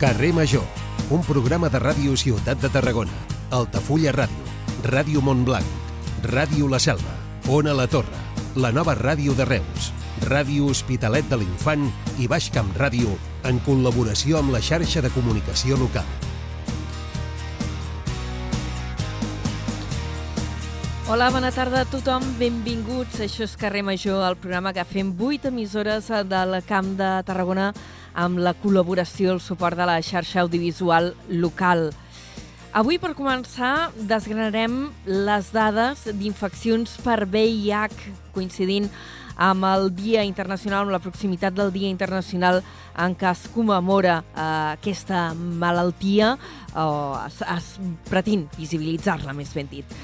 [0.00, 0.64] Carrer Major,
[1.12, 3.12] un programa de ràdio Ciutat de Tarragona,
[3.52, 4.46] Altafulla Ràdio,
[4.86, 5.66] Ràdio Montblanc,
[6.24, 7.12] Ràdio La Selva,
[7.52, 8.22] Ona La Torre,
[8.56, 9.90] la nova ràdio de Reus,
[10.24, 11.84] Ràdio Hospitalet de l'Infant
[12.16, 13.12] i Baix Camp Ràdio
[13.44, 16.08] en col·laboració amb la xarxa de comunicació local.
[21.12, 23.20] Hola, bona tarda a tothom, benvinguts.
[23.20, 27.74] Això és Carrer Major, el programa que fem 8 emissores del Camp de Tarragona
[28.14, 31.90] amb la col·laboració, el suport de la xarxa audiovisual local.
[32.70, 38.86] Avui, per començar, desgranarem les dades d'infeccions per VIH, coincidint
[39.40, 42.60] amb el Dia Internacional, amb la proximitat del Dia Internacional
[43.00, 46.34] en què es commemora eh, aquesta malaltia,
[46.76, 46.86] o
[47.24, 47.70] es, es
[48.10, 49.98] pretén visibilitzar-la, més ben dit.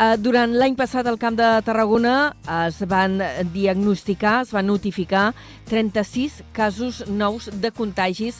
[0.00, 3.18] Eh, durant l'any passat al Camp de Tarragona es van
[3.52, 5.34] diagnosticar, es van notificar
[5.68, 8.38] 36 casos nous de contagis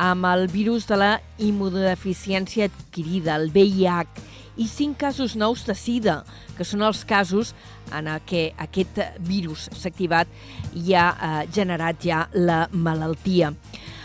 [0.00, 4.22] amb el virus de la immunodeficiència adquirida, el VIH,
[4.56, 6.22] i 5 casos nous de SIDA,
[6.56, 7.52] que són els casos
[7.92, 10.32] en què aquest virus s'ha activat
[10.72, 13.52] i ha eh, generat ja la malaltia.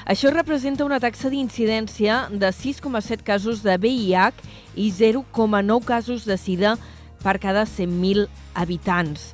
[0.08, 4.44] Això representa una taxa d'incidència de 6,7 casos de VIH
[4.76, 6.78] i 0,9 casos de SIDA
[7.23, 9.34] per cada 100.000 habitants.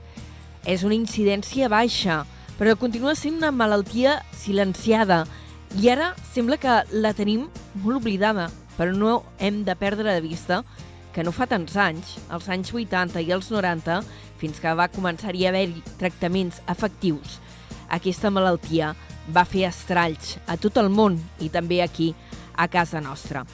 [0.66, 2.24] És una incidència baixa,
[2.58, 5.24] però continua sent una malaltia silenciada
[5.82, 7.48] i ara sembla que la tenim
[7.82, 10.64] molt oblidada, però no hem de perdre de vista
[11.14, 14.02] que no fa tants anys, als anys 80 i els 90,
[14.42, 17.38] fins que va començar-hi a haver-hi tractaments efectius,
[17.94, 18.94] aquesta malaltia
[19.34, 22.14] va fer estralls a tot el món i també aquí,
[22.54, 23.46] a casa nostra.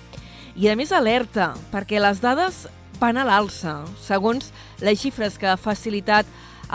[0.55, 2.65] I a més alerta, perquè les dades
[2.99, 3.79] van a l'alça.
[4.03, 4.51] Segons
[4.83, 6.27] les xifres que ha facilitat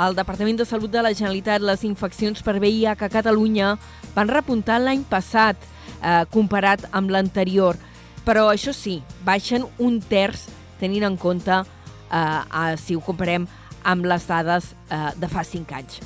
[0.05, 3.75] el Departament de Salut de la Generalitat, les infeccions per VIH a Catalunya
[4.17, 5.61] van repuntar l'any passat
[6.03, 7.79] eh, comparat amb l'anterior.
[8.25, 10.49] Però això sí, baixen un terç
[10.81, 13.47] tenint en compte eh, eh, si ho comparem
[13.85, 16.01] amb les dades eh, de fa 5 anys.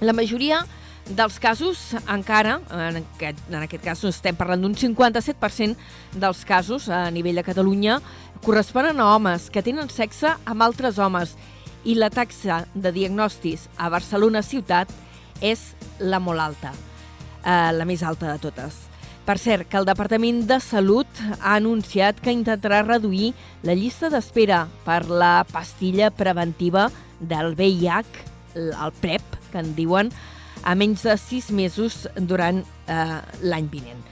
[0.00, 0.64] La majoria
[1.04, 5.76] dels casos, encara, en aquest, en aquest cas estem parlant d'un 57%
[6.16, 7.98] dels casos a nivell de Catalunya,
[8.44, 11.32] corresponen a homes que tenen sexe amb altres homes
[11.88, 14.90] i la taxa de diagnòstics a Barcelona ciutat
[15.40, 16.74] és la molt alta,
[17.40, 18.76] eh, la més alta de totes.
[19.24, 21.08] Per cert, que el Departament de Salut
[21.40, 23.32] ha anunciat que intentarà reduir
[23.64, 26.90] la llista d'espera per la pastilla preventiva
[27.20, 28.04] del VIH,
[28.60, 30.12] el PrEP, que en diuen,
[30.62, 34.04] a menys de sis mesos durant eh, l'any vinent.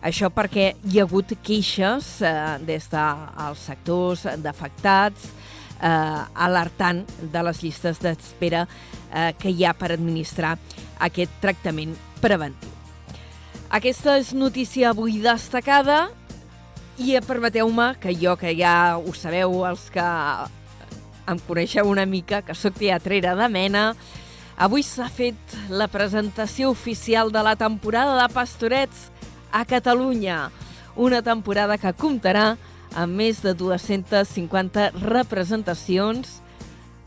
[0.00, 2.32] Això perquè hi ha hagut queixes eh,
[2.64, 9.92] des dels sectors d'afectats eh, alertant de les llistes d'espera eh, que hi ha per
[9.92, 10.54] administrar
[10.98, 12.72] aquest tractament preventiu.
[13.70, 16.08] Aquesta és notícia avui destacada
[16.98, 20.06] i permeteu-me que jo, que ja ho sabeu, els que
[21.30, 23.84] em coneixeu una mica, que sóc teatrera de mena,
[24.60, 29.06] Avui s'ha fet la presentació oficial de la temporada de Pastorets
[29.52, 30.50] a Catalunya,
[30.96, 32.56] una temporada que comptarà
[32.98, 36.40] amb més de 250 representacions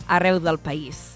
[0.08, 1.14] arreu del país.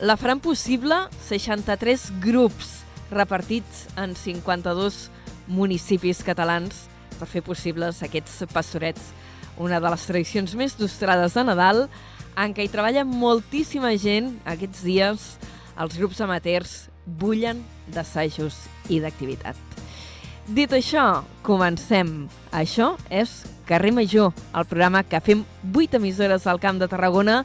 [0.00, 0.96] La faran possible
[1.26, 2.78] 63 grups
[3.10, 5.08] repartits en 52
[5.48, 6.86] municipis catalans
[7.18, 9.10] per fer possibles aquests pastorets,
[9.58, 11.86] una de les tradicions més nostrades de Nadal,
[12.38, 15.32] en què hi treballa moltíssima gent aquests dies
[15.78, 17.64] els grups amateurs bullen
[17.94, 19.67] d'assajos i d'activitat.
[20.48, 22.24] Dit això, comencem.
[22.56, 25.42] Això és Carrer Major, el programa que fem
[25.76, 27.42] 8 emissores al Camp de Tarragona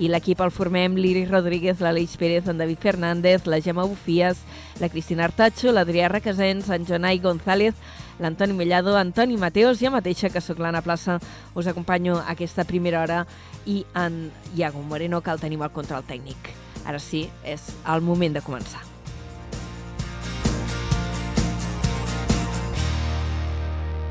[0.00, 4.40] i l'equip el formem l'Iris Rodríguez, l'Aleix Pérez, en David Fernández, la Gemma Bufies,
[4.80, 7.76] la Cristina Artacho, l'Adrià Requesens, en Jonai González,
[8.24, 11.20] l'Antoni Mellado, Antoni Mateos, jo mateixa, que sóc l'Anna Plaça,
[11.52, 13.24] us acompanyo a aquesta primera hora
[13.66, 16.54] i en Iago Moreno, que el tenim al control tècnic.
[16.88, 18.95] Ara sí, és el moment de començar.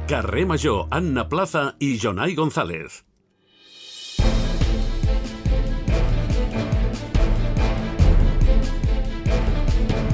[0.07, 2.99] Carrer Major, Anna Plaza i Jonai González.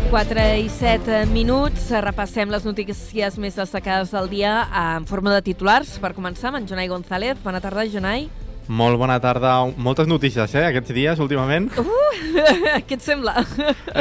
[0.08, 1.90] Quatre i set minuts.
[1.92, 5.98] Repassem les notícies més destacades del dia en forma de titulars.
[6.00, 7.42] Per començar, amb en Jonai González.
[7.44, 8.30] Bona tarda, Jonai.
[8.72, 9.58] Molt bona tarda.
[9.76, 11.68] Moltes notícies, eh, aquests dies, últimament.
[11.76, 12.16] Uh,
[12.88, 13.44] què et sembla?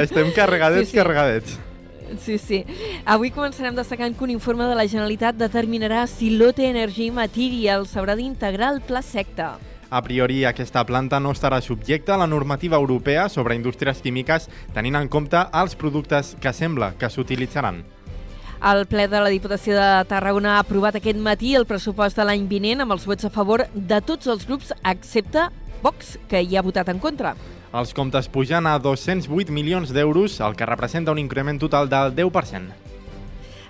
[0.05, 1.01] Estem carregadets, sí, sí.
[1.03, 1.59] carregadets.
[2.19, 2.65] Sí, sí.
[3.05, 8.17] Avui començarem destacant que un informe de la Generalitat determinarà si l'OT Energy Materials s'haurà
[8.19, 9.59] d'integrar al pla secta.
[9.91, 14.95] A priori, aquesta planta no estarà subjecta a la normativa europea sobre indústries químiques tenint
[14.95, 17.83] en compte els productes que sembla que s'utilitzaran.
[18.61, 22.45] El ple de la Diputació de Tarragona ha aprovat aquest matí el pressupost de l'any
[22.47, 25.49] vinent amb els vots a favor de tots els grups excepte
[25.83, 27.35] Vox, que hi ha votat en contra.
[27.71, 32.75] Els comptes pujan a 208 milions d'euros, el que representa un increment total del 10%.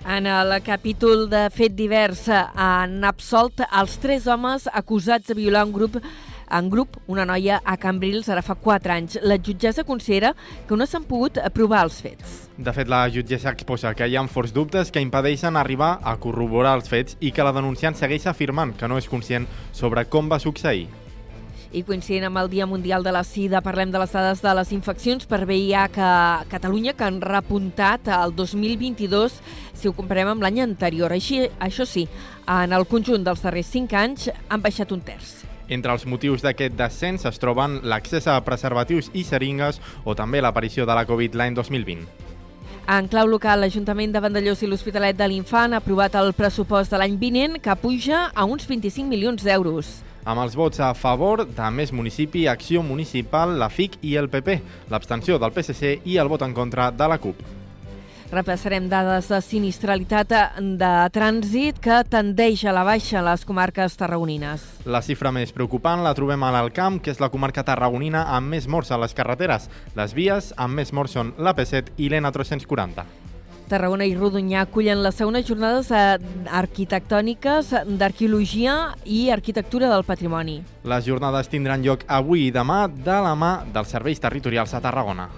[0.09, 5.75] En el capítol de fet divers han absolt els tres homes acusats de violar un
[5.75, 5.99] grup
[6.51, 9.19] en grup una noia a Cambrils ara fa 4 anys.
[9.23, 10.33] La jutgessa considera
[10.67, 12.33] que no s'han pogut provar els fets.
[12.57, 16.75] De fet, la jutgessa exposa que hi ha forts dubtes que impedeixen arribar a corroborar
[16.79, 20.41] els fets i que la denunciant segueix afirmant que no és conscient sobre com va
[20.43, 20.89] succeir.
[21.71, 24.71] I coincidint amb el Dia Mundial de la Sida, parlem de les dades de les
[24.75, 29.37] infeccions per VIH a Catalunya, que han repuntat al 2022
[29.71, 31.15] si ho comparem amb l'any anterior.
[31.15, 32.09] Així, això sí,
[32.43, 35.45] en el conjunt dels darrers 5 anys han baixat un terç.
[35.71, 40.83] Entre els motius d'aquest descens es troben l'accés a preservatius i seringues o també l'aparició
[40.83, 42.03] de la Covid l'any 2020.
[42.91, 46.99] En clau local, l'Ajuntament de Vandellós i l'Hospitalet de l'Infant ha aprovat el pressupost de
[46.99, 50.01] l'any vinent que puja a uns 25 milions d'euros.
[50.23, 54.59] Amb els vots a favor de Més Municipi, Acció Municipal, la FIC i el PP,
[54.93, 57.41] l'abstenció del PSC i el vot en contra de la CUP.
[58.31, 60.29] Repassarem dades de sinistralitat
[60.79, 64.63] de trànsit que tendeix a la baixa a les comarques tarragonines.
[64.85, 68.69] La xifra més preocupant la trobem a l'Alcamp, que és la comarca tarragonina amb més
[68.69, 69.67] morts a les carreteres.
[69.97, 73.30] Les vies amb més morts són l'AP7 i l'N340.
[73.71, 77.71] Tarragona i Rodonyà acullen les segones jornades arquitectòniques
[78.01, 78.73] d'arqueologia
[79.05, 80.57] i arquitectura del patrimoni.
[80.83, 85.29] Les jornades tindran lloc avui i demà de la mà dels serveis territorials a Tarragona.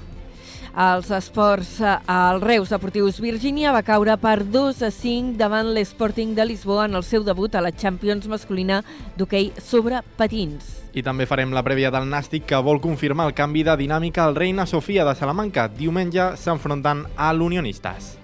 [0.73, 6.47] Els esports, el Reus Deportius Virgínia va caure per 2 a 5 davant l'Sporting de
[6.49, 8.79] Lisboa en el seu debut a la Champions masculina
[9.13, 10.81] d'hoquei sobre patins.
[10.97, 14.33] I també farem la prèvia del Nàstic que vol confirmar el canvi de dinàmica al
[14.33, 15.69] Reina Sofia de Salamanca.
[15.69, 18.22] Diumenge s'enfronten a l'Unionistes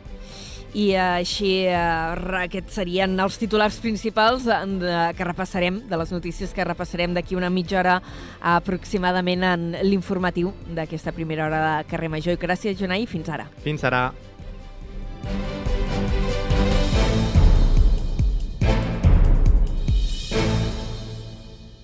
[0.73, 1.75] i així eh,
[2.43, 7.79] aquests serien els titulars principals que repassarem, de les notícies que repassarem d'aquí una mitja
[7.81, 7.99] hora
[8.41, 12.35] aproximadament en l'informatiu d'aquesta primera hora de Carrer Major.
[12.37, 13.49] I gràcies, Jonai, fins ara.
[13.63, 14.09] Fins ara.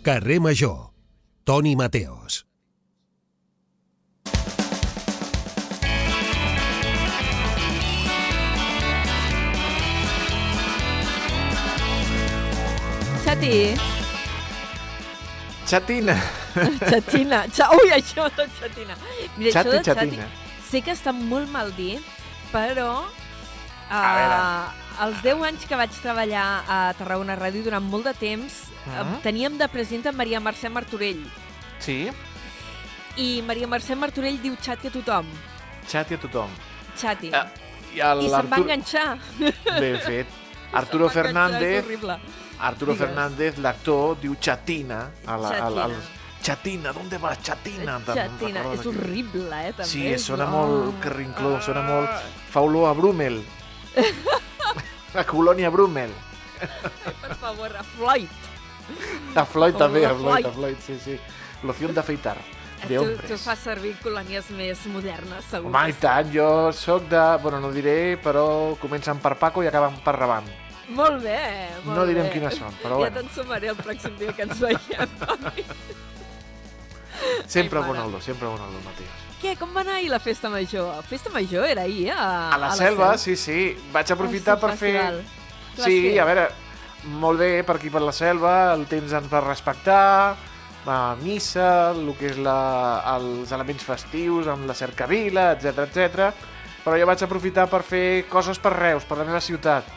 [0.06, 0.92] Carrer Major.
[1.46, 2.46] Toni Mateos.
[13.26, 13.74] Xati.
[15.66, 16.16] Xatina.
[16.86, 17.40] Xatina.
[17.56, 17.72] Xa...
[17.74, 18.94] Ui, això de xatina.
[19.34, 20.28] Mira, Xati, això de xatina.
[20.70, 22.06] sé que està molt mal dit,
[22.52, 24.38] però uh, veure.
[25.08, 29.58] els 10 anys que vaig treballar a Tarragona Ràdio durant molt de temps uh teníem
[29.58, 31.26] de presidenta Maria Mercè Martorell.
[31.82, 32.12] Sí,
[33.18, 35.26] I Maria Mercè Martorell diu xati a tothom.
[35.90, 36.52] xati a tothom.
[36.94, 37.34] Xati.
[37.34, 37.50] Ah,
[37.90, 39.18] I I se'n va enganxar.
[39.40, 40.28] Ben fet.
[40.82, 41.86] Arturo Fernández.
[42.60, 43.08] Arturo Digues.
[43.08, 45.10] Fernández, l'actor, diu xatina.
[45.26, 45.66] A la, Xatina.
[45.66, 45.96] Al, al,
[46.46, 47.40] xatina, ¿dónde vas?
[47.42, 48.00] Xatina.
[48.06, 48.62] Te'n Xatina.
[48.62, 49.90] recordes És horrible, eh, també.
[49.90, 50.56] Sí, sona oh.
[50.56, 52.32] molt carrincló, sona molt...
[52.54, 53.42] Fa olor a Brumel.
[55.22, 56.14] a colònia Brumel.
[57.22, 58.30] Per favor, a Floyd.
[59.36, 61.18] A Floyd Com també, la a Floyd, a Floyd, sí, sí.
[61.64, 62.38] Loción d'afeitar.
[62.86, 65.72] De Tu, tu fas servir colònies més modernes, segur.
[65.72, 67.24] Home, i tant, jo sóc de...
[67.42, 70.52] Bueno, no diré, però comencen per Paco i acaben per Raban.
[70.90, 71.40] Molt bé,
[71.84, 72.32] molt No direm bé.
[72.36, 73.16] quines són, però Ja bueno.
[73.22, 75.10] te'n sumaré el pròxim dia que ens veiem.
[77.48, 77.86] Sempre Ai.
[77.88, 79.24] Bonaldo, sempre Bonaldo, Matías.
[79.42, 80.92] Què, com va anar ahir la festa major?
[81.08, 83.18] Festa major era ahir, a, A la selva, Selva?
[83.18, 83.78] sí, sí.
[83.94, 84.94] Vaig aprofitar per fer...
[84.94, 85.24] festival.
[85.76, 86.20] Sí, fer?
[86.22, 86.46] a veure,
[87.22, 90.36] molt bé per aquí per la selva, el temps ens va respectar,
[90.86, 96.30] a missa, el que és la, els elements festius, amb la cercavila, etc etc.
[96.86, 99.88] Però jo vaig aprofitar per fer coses per Reus, per la meva ciutat.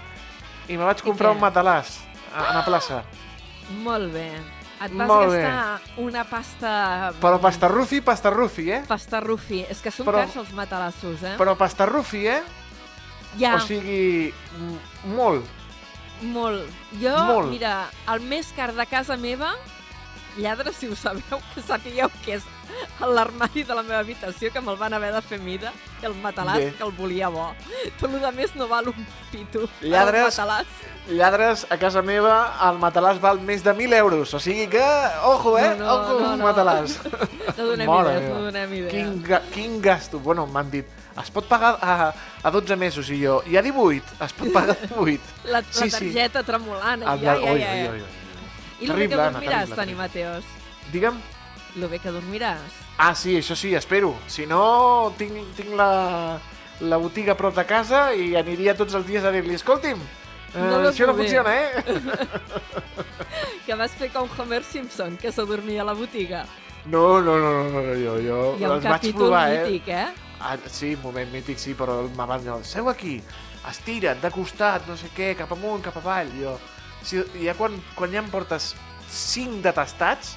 [0.68, 1.98] I me vaig comprar un matalàs
[2.34, 3.02] a, a la plaça.
[3.84, 4.28] Molt bé.
[4.78, 5.40] Et vas Molt bé.
[5.42, 6.72] gastar una pasta...
[7.20, 8.82] Però pastarrufi, pastarrufi, eh?
[8.86, 9.64] Pasta rufi.
[9.68, 11.34] És que són Però- cars els matalassos, eh?
[11.40, 12.42] Però pastarrufi, eh?
[13.40, 14.32] ja, O sigui,
[15.16, 15.44] molt.
[16.22, 16.64] molt.
[17.00, 17.50] Jo, molt.
[17.50, 19.50] mira, el més car de casa meva,
[20.38, 22.46] lladre, si ho sabeu, que sapigueu que és
[23.14, 26.58] l'armari de la meva habitació, que me'l van haver de fer mida, i el matalàs,
[26.58, 26.72] Bé.
[26.78, 27.50] que el volia bo.
[28.00, 29.68] Tot el més no val un pito.
[29.82, 30.66] Lladres- El.
[31.08, 32.34] Lladres, a casa meva,
[32.68, 34.34] el matalàs val més de 1.000 euros.
[34.34, 34.82] O sigui que,
[35.24, 35.74] ojo, eh?
[35.78, 36.44] No, no, ojo, no, no.
[36.44, 36.98] matalàs.
[37.58, 38.34] No donem Mare idees, meva.
[38.38, 38.92] no donem idees.
[38.92, 40.18] Quin, ga quin gasto.
[40.20, 40.86] Bueno, m'han dit,
[41.18, 42.12] es pot pagar a,
[42.44, 45.18] a 12 mesos, i jo, i a 18, es pot pagar a 18.
[45.48, 46.12] La, la Sí, sí.
[46.12, 47.02] targeta tremolant.
[47.02, 47.72] El, oi, ja, oi, ja.
[47.72, 48.04] oi, oi.
[48.84, 49.96] I bé que dormiràs, Toni.
[49.98, 50.44] Mateos.
[50.92, 51.18] Digue'm,
[51.76, 52.72] Lo bé que dormiràs.
[52.98, 54.14] ah, sí, això sí, espero.
[54.26, 56.38] Si no, tinc, tinc la,
[56.80, 60.00] la botiga a prop de casa i aniria tots els dies a dir-li, escolti'm,
[60.54, 61.84] eh, No això no molt bé." funciona, eh?
[63.66, 66.46] Que vas fer com Homer Simpson, que s'adormia a la botiga.
[66.86, 69.58] No, no, no, no, no jo, jo Hi ha un els vaig provar, eh?
[69.66, 70.06] mític, eh?
[70.40, 73.18] Ah, sí, un moment mític, sí, però van dir, seu aquí,
[73.68, 76.30] estira't, de costat, no sé què, cap amunt, cap avall.
[76.40, 76.54] Jo,
[77.04, 78.70] si, ja quan, quan ja em portes
[79.10, 80.36] cinc de tastats,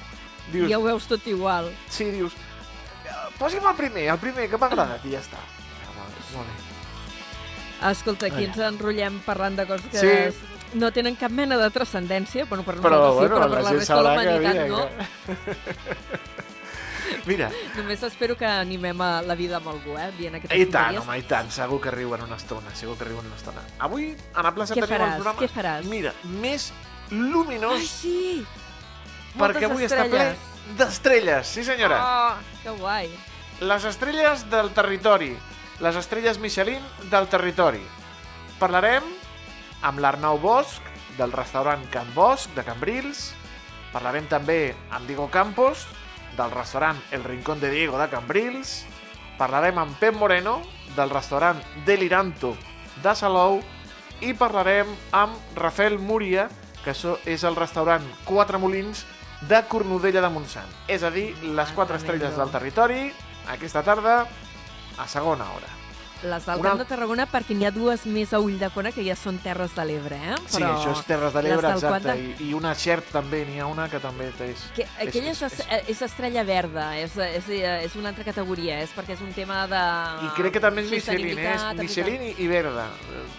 [0.52, 1.70] dius, Ja ho veus tot igual.
[1.88, 5.38] sí, dius, "Eh, posi'm el primer, el primer, que m'ha agradat, i ja està.
[6.34, 7.90] Molt, bé.
[7.90, 10.38] Escolta, aquí ens enrotllem parlant de coses que Sí.
[10.78, 13.62] no tenen cap mena de transcendència, bueno, per Però, nosaltres sí, bueno, però per la
[13.62, 14.88] la resta de l'humanitat Mira, no.
[14.88, 16.06] que...
[17.26, 20.96] Mira, Només espero que animem a la vida amb algú, eh, dient aquestes i tant,
[20.98, 23.60] home, i tant, segur que riuen una estona, segur que riuen una estona.
[23.78, 25.16] Avui, a la plaça Què tenim faràs?
[25.16, 25.40] el programa...
[25.40, 25.84] Què faràs?
[25.84, 26.72] Mira, més
[27.10, 28.46] luminós Ai, sí!
[29.36, 30.76] Perquè Moltes avui està ple estrelles.
[30.78, 31.98] d'estrelles, sí senyora.
[32.02, 33.10] Oh, que guai.
[33.62, 35.32] Les estrelles del territori,
[35.80, 37.82] les estrelles Michelin del territori.
[38.58, 39.06] Parlarem
[39.82, 40.80] amb l'Arnau Bosch,
[41.18, 43.32] del restaurant Can Bosch, de Cambrils.
[43.92, 45.86] Parlarem també amb Diego Campos,
[46.36, 48.84] del restaurant El Rincón de Diego, de Cambrils.
[49.38, 50.62] Parlarem amb Pep Moreno,
[50.96, 52.56] del restaurant Deliranto,
[53.02, 53.60] de Salou.
[54.22, 56.48] I parlarem amb Rafael Múria,
[56.84, 56.94] que
[57.26, 59.04] és el restaurant Quatre Molins
[59.48, 60.68] de Cornudella de Montsant.
[60.88, 62.24] És a dir, les Ah, quatre tremendo.
[62.26, 63.12] estrelles del territori,
[63.48, 64.26] aquesta tarda,
[64.98, 65.71] a segona hora.
[66.22, 69.16] Les del Una- Camp de Tarragona, perquè n'hi ha dues més a Ulldecona, que ja
[69.18, 70.36] són Terres de l'Ebre, eh?
[70.46, 71.88] Sí, això és Terres de l'Ebre, exacte.
[71.88, 74.62] Quatre- I, I una Xerp també, n'hi ha una que també és...
[74.76, 78.90] Que, aquella és, és- és, és estrella verda, és, és, és una altra categoria, és
[78.94, 79.82] perquè és un tema de...
[80.28, 81.54] I crec que també és Michelin, eh?
[81.56, 82.86] És Michelin i, i Verda.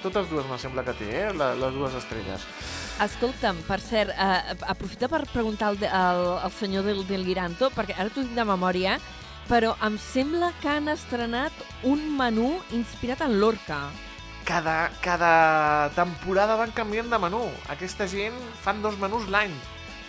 [0.04, 1.34] Totes dues me sembla que té, eh?
[1.34, 2.44] La, les dues estrelles.
[3.02, 7.96] Escolta'm, per cert, eh, aprofita per preguntar al, al, al senyor del, del Liranto, perquè
[7.98, 9.00] ara t'ho dic de memòria,
[9.50, 13.86] però em sembla que han estrenat un menú inspirat en l'orca.
[14.48, 17.46] Cada, cada temporada van canviant de menú.
[17.72, 19.54] Aquesta gent fan dos menús l'any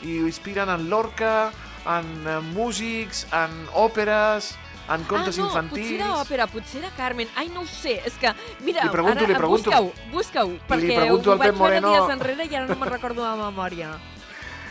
[0.05, 1.53] i ho inspiren en l'orca,
[1.87, 4.55] en eh, músics, en òperes,
[4.88, 5.87] en contes ah, no, infantils...
[5.87, 7.31] potser era òpera, potser era Carmen.
[7.41, 8.33] Ai, no ho sé, és que,
[8.64, 9.71] mira, Li pregunto, ara, li pregunto.
[9.71, 11.95] busca-ho, busca-ho, perquè pregunto ho al vaig Pep veure Moreno.
[11.95, 13.95] dies enrere i ara no me'n recordo de memòria.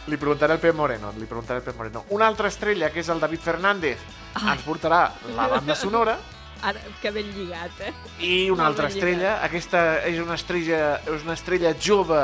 [0.07, 2.03] Li preguntaré al Pep Moreno, li preguntaré al Pep Moreno.
[2.10, 4.00] Una altra estrella, que és el David Fernández,
[4.36, 4.55] Ai.
[4.57, 5.05] ens portarà
[5.38, 6.17] la banda sonora
[6.63, 7.91] Ara, que ben lligat, eh?
[8.24, 10.79] i una Molt altra estrella, aquesta és una estrella,
[11.12, 12.22] és una estrella jove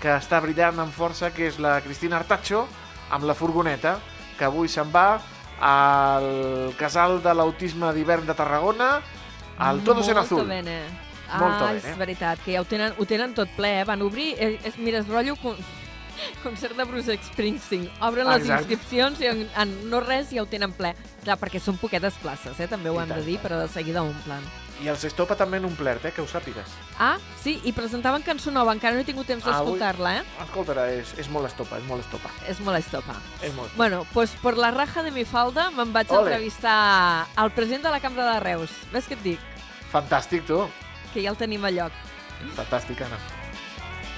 [0.00, 2.62] que està brillant amb força, que és la Cristina Artacho,
[3.12, 3.98] amb la furgoneta,
[4.38, 5.20] que avui se'n va
[5.60, 8.88] al casal de l'autisme d'hivern de Tarragona,
[9.60, 10.48] al Todos en Azul.
[10.48, 10.80] Bene.
[11.34, 11.84] Molto ah, bene.
[11.84, 13.84] és veritat, que ja ho tenen, ho tenen tot ple, eh?
[13.88, 15.36] Van obrir, eh, és, mira, és rotllo
[16.42, 17.88] concert de Bruce Springsteen.
[18.00, 18.62] Obren les Exacte.
[18.72, 20.94] inscripcions i en, en no res ja ho tenen ple.
[21.24, 22.68] Clar, perquè són poquetes places, eh?
[22.68, 24.44] també ho I hem tant, de dir, però de seguida omplen.
[24.82, 26.66] I el Sestopa també en omplert, eh, que ho sàpigues.
[26.98, 30.24] Ah, sí, i presentaven cançó nova, encara no he tingut temps Ah, d'escoltar-la, eh?
[30.42, 32.32] Escolta, és, és molt estopa, és molt estopa.
[32.50, 33.14] És molt estopa.
[33.40, 33.70] És molt...
[33.78, 36.26] Bueno, pues por la raja de mi falda me'n vaig Ole.
[36.32, 38.74] entrevistar al president de la Cambra de Reus.
[38.92, 39.40] Ves què et dic?
[39.94, 40.64] Fantàstic, tu.
[41.14, 41.92] Que ja el tenim a lloc.
[42.58, 43.16] Fantàstic, Anna.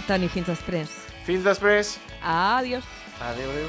[0.08, 1.05] Toni, fins després.
[1.26, 1.96] Fins després.
[2.22, 2.86] Adiós.
[3.18, 3.68] Adéu, adéu.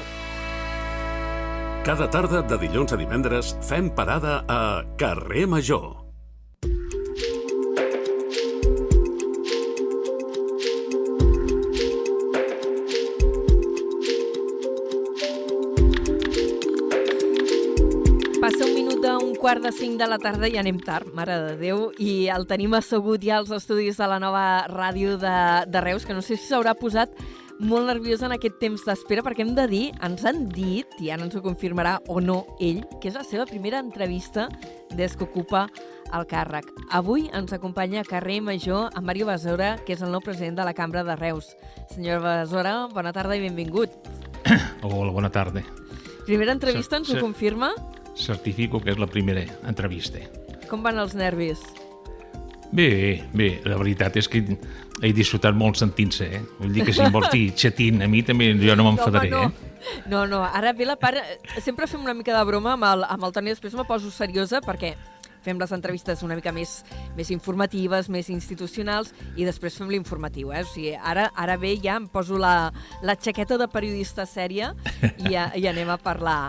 [1.82, 6.04] Cada tarda de dilluns a divendres fem parada a Carrer Major.
[18.38, 21.58] Passa un minut d'un quart de cinc de la tarda i anem tard, mare de
[21.58, 25.36] Déu, i el tenim assegut ja als estudis de la nova ràdio de,
[25.66, 27.18] de Reus, que no sé si s'haurà posat
[27.58, 31.24] molt nerviós en aquest temps d'espera, perquè hem de dir, ens han dit, i ara
[31.26, 34.48] ens ho confirmarà o no ell, que és la seva primera entrevista
[34.94, 35.66] des que ocupa
[36.14, 36.68] el càrrec.
[36.94, 40.68] Avui ens acompanya a Carrer Major en Mario Besora, que és el nou president de
[40.68, 41.50] la Cambra de Reus.
[41.90, 43.92] Senyor Besora, bona tarda i benvingut.
[44.86, 45.64] Hola, bona tarda.
[46.28, 47.72] Primera entrevista, ens ho confirma?
[48.18, 50.22] Certifico que és la primera entrevista.
[50.68, 51.62] Com van els nervis?
[52.70, 54.42] Bé, bé, la veritat és que
[55.02, 56.42] he disfrutat molt sentint-se, eh?
[56.58, 59.44] Vull dir que si em vols dir xatín, a mi també jo no m'enfadaré, no.
[59.46, 59.68] eh?
[60.10, 61.20] No, no, ara ve la part...
[61.22, 64.10] eh, Sempre fem una mica de broma amb el, amb el Toni, després me poso
[64.14, 64.96] seriosa perquè
[65.44, 66.80] fem les entrevistes una mica més,
[67.16, 70.64] més informatives, més institucionals, i després fem l'informatiu, eh?
[70.66, 72.72] O sigui, ara, ara bé ja em poso la,
[73.06, 74.74] la xaqueta de periodista sèria
[75.16, 76.40] i, ja, i anem a parlar...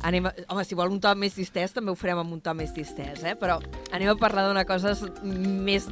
[0.00, 2.54] Anem a, home, si vol un to més distès, també ho farem amb un to
[2.56, 3.34] més distès, eh?
[3.36, 3.58] però
[3.92, 5.90] anem a parlar d'una cosa més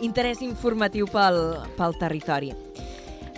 [0.00, 1.40] d'interès informatiu pel,
[1.78, 2.52] pel territori.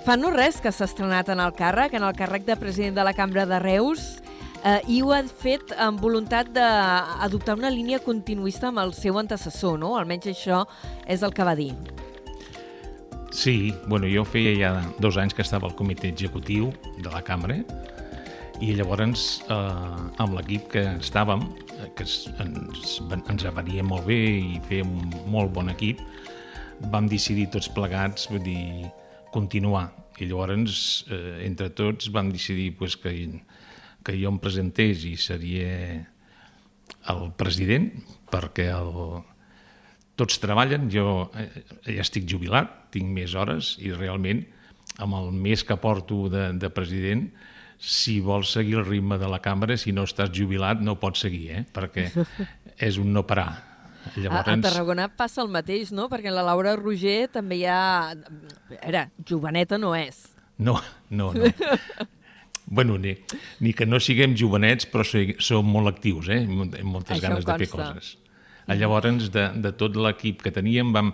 [0.07, 3.05] Fa no res que s'ha estrenat en el càrrec, en el càrrec de president de
[3.07, 4.23] la Cambra de Reus.
[4.65, 9.79] eh, i ho ha fet amb voluntat d'adoptar una línia continuista amb el seu antecessor,
[9.79, 9.97] no?
[9.97, 10.65] Almenys això
[11.07, 11.75] és el que va dir.
[13.31, 17.59] Sí, bueno, jo feia ja dos anys que estava al comitè executiu de la cambra
[18.65, 21.43] i llavors eh, amb l'equip que estàvem,
[21.77, 22.07] eh, que
[22.41, 26.01] ens, ens avenia molt bé i feia un molt bon equip,
[26.81, 28.91] vam decidir tots plegats, vull dir,
[29.35, 29.89] continuar.
[30.21, 33.13] I llavors, eh, entre tots, vam decidir pues, que,
[34.05, 36.07] que jo em presentés i seria
[37.13, 37.91] el president,
[38.33, 38.93] perquè el,
[40.17, 41.51] tots treballen, jo eh,
[41.85, 44.47] ja estic jubilat, tinc més hores i realment
[45.03, 47.27] amb el mes que porto de, de president,
[47.77, 51.51] si vols seguir el ritme de la cambra, si no estàs jubilat no pots seguir,
[51.59, 51.65] eh?
[51.69, 52.09] perquè
[52.89, 53.76] és un no parar.
[54.15, 54.47] Llavors...
[54.47, 56.09] A, a Tarragona passa el mateix, no?
[56.13, 57.81] Perquè la Laura Roger també hi ha...
[58.81, 60.23] Era, joveneta no és.
[60.59, 60.79] No,
[61.11, 61.51] no, no.
[62.79, 63.17] bueno, ni,
[63.61, 66.45] ni que no siguem jovenets, però som molt actius, eh?
[66.47, 68.15] Amb moltes Això ganes de fer coses.
[68.67, 71.13] Llavors, de, de tot l'equip que teníem, vam,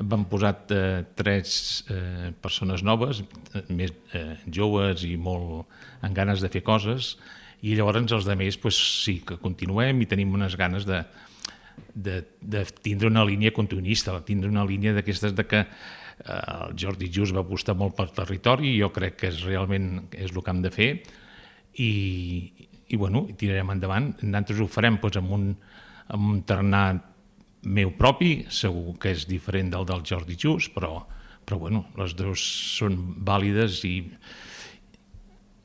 [0.00, 3.20] vam posar eh, tres eh, persones noves,
[3.68, 5.66] més eh, joves i molt
[6.00, 7.16] amb ganes de fer coses,
[7.60, 11.02] i llavors els altres pues, sí que continuem i tenim unes ganes de,
[11.94, 16.76] de, de tindre una línia continuista, de tindre una línia d'aquestes de que eh, el
[16.78, 20.42] Jordi Just va apostar molt pel territori i jo crec que és realment és el
[20.42, 20.90] que hem de fer
[21.82, 21.90] i,
[22.88, 24.12] i bueno, tirarem endavant.
[24.22, 25.50] Nosaltres ho farem doncs, amb, un,
[26.14, 27.04] amb un ternat
[27.66, 31.00] meu propi, segur que és diferent del del Jordi Just, però,
[31.44, 32.42] però bueno, les dues
[32.76, 33.96] són vàlides i,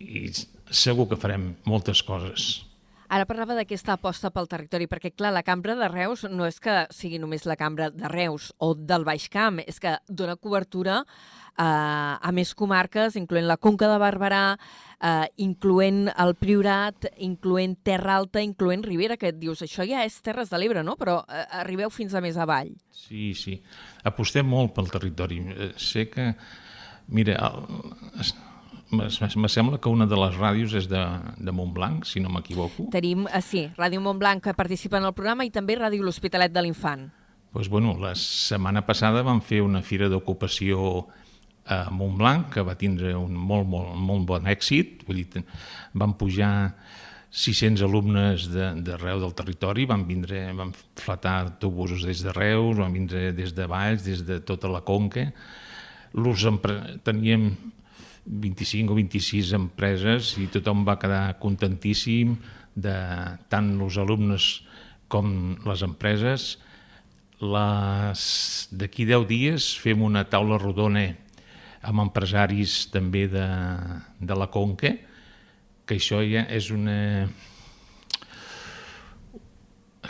[0.02, 0.26] i
[0.72, 2.71] segur que farem moltes coses.
[3.12, 6.86] Ara parlava d'aquesta aposta pel territori, perquè, clar, la Cambra de Reus no és que
[6.96, 11.60] sigui només la Cambra de Reus o del Baix Camp, és que dona cobertura eh,
[11.60, 18.40] a més comarques, incloent la Conca de Barberà, eh, incloent el Priorat, incloent Terra Alta,
[18.48, 20.96] incloent Ribera, que et dius, això ja és Terres de l'Ebre, no?
[20.96, 22.72] Però eh, arribeu fins a més avall.
[22.96, 23.58] Sí, sí.
[24.08, 25.42] Apostem molt pel territori.
[25.52, 26.32] Eh, sé que,
[27.12, 28.32] mira, el,
[28.92, 31.02] me sembla que una de les ràdios és de,
[31.38, 32.90] de Montblanc, si no m'equivoco.
[32.92, 36.66] Tenim, eh, sí, Ràdio Montblanc que participa en el programa i també Ràdio L'Hospitalet de
[36.66, 37.08] l'Infant.
[37.52, 41.08] Pues, bueno, la setmana passada vam fer una fira d'ocupació
[41.72, 45.06] a Montblanc que va tindre un molt, molt, molt bon èxit.
[45.08, 45.44] Vull dir,
[45.94, 46.52] van pujar
[47.32, 52.92] 600 alumnes d'arreu de, del territori, van vindre, van flatar autobusos des de Reus, van
[52.92, 55.30] vindre des de Valls, des de tota la Conca.
[56.12, 56.44] L'ús
[57.08, 57.54] teníem
[58.26, 62.36] 25 o 26 empreses i tothom va quedar contentíssim
[62.76, 62.96] de
[63.52, 64.52] tant els alumnes
[65.12, 66.56] com les empreses.
[67.42, 71.10] D'aquí 10 dies fem una taula rodona
[71.82, 73.46] amb empresaris també de,
[74.22, 74.94] de la Conca,
[75.86, 77.26] que això ja és una...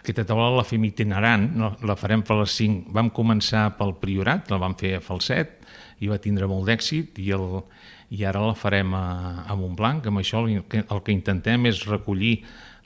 [0.02, 2.92] Aquesta taula la fem itinerant, no, la farem per les 5.
[2.96, 5.60] Vam començar pel Priorat, la vam fer a Falset,
[6.02, 7.62] i va tindre molt d'èxit, i el,
[8.12, 9.06] i ara la farem a,
[9.48, 10.08] a Montblanc.
[10.08, 12.42] Amb això el que, el que intentem és recollir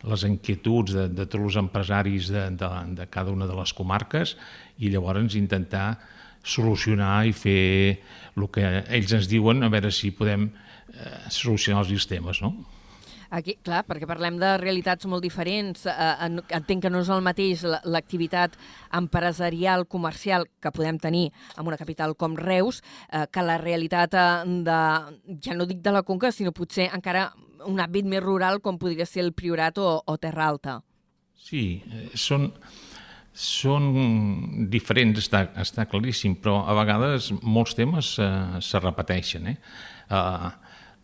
[0.05, 4.35] les inquietuds de, de tots els empresaris de, de, de cada una de les comarques
[4.77, 5.95] i llavors intentar
[6.45, 7.97] solucionar i fer
[8.37, 12.53] el que ells ens diuen, a veure si podem eh, solucionar els sistemes, no?
[13.29, 15.85] Aquí, clar, perquè parlem de realitats molt diferents.
[15.89, 18.57] Eh, entenc que no és el mateix l'activitat
[18.95, 24.27] empresarial, comercial que podem tenir en una capital com Reus, eh, que la realitat eh,
[24.67, 24.79] de,
[25.41, 27.31] ja no dic de la Conca, sinó potser encara
[27.65, 30.79] un àmbit més rural com podria ser el Priorat o, o Terra Alta.
[31.45, 32.49] Sí, eh, són,
[33.35, 33.89] són
[34.71, 38.31] diferents, està, està claríssim, però a vegades molts temes eh,
[38.65, 39.49] se repeteixen.
[39.51, 39.57] Eh?
[40.09, 40.53] Eh,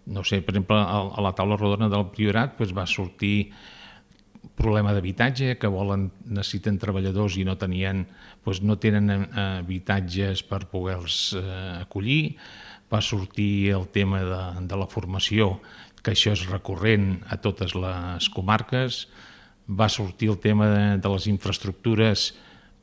[0.05, 3.51] no sé, per exemple, a la taula rodona del Priorat doncs va sortir
[4.57, 8.05] problema d'habitatge, que volen, necessiten treballadors i no tenien,
[8.45, 9.23] doncs no tenen eh,
[9.61, 12.35] habitatges per poder-los eh, acollir,
[12.91, 15.59] va sortir el tema de, de la formació,
[16.01, 19.05] que això és recurrent a totes les comarques,
[19.69, 22.31] va sortir el tema de, de les infraestructures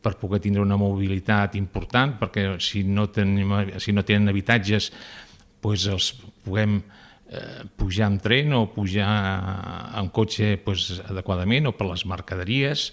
[0.00, 3.52] per poder tindre una mobilitat important, perquè si no, tenim,
[3.82, 4.92] si no tenen habitatges
[5.58, 6.12] doncs els
[6.46, 6.78] puguem
[7.28, 9.08] eh, pujar en tren o pujar
[9.98, 12.88] en cotxe pues, adequadament o per les mercaderies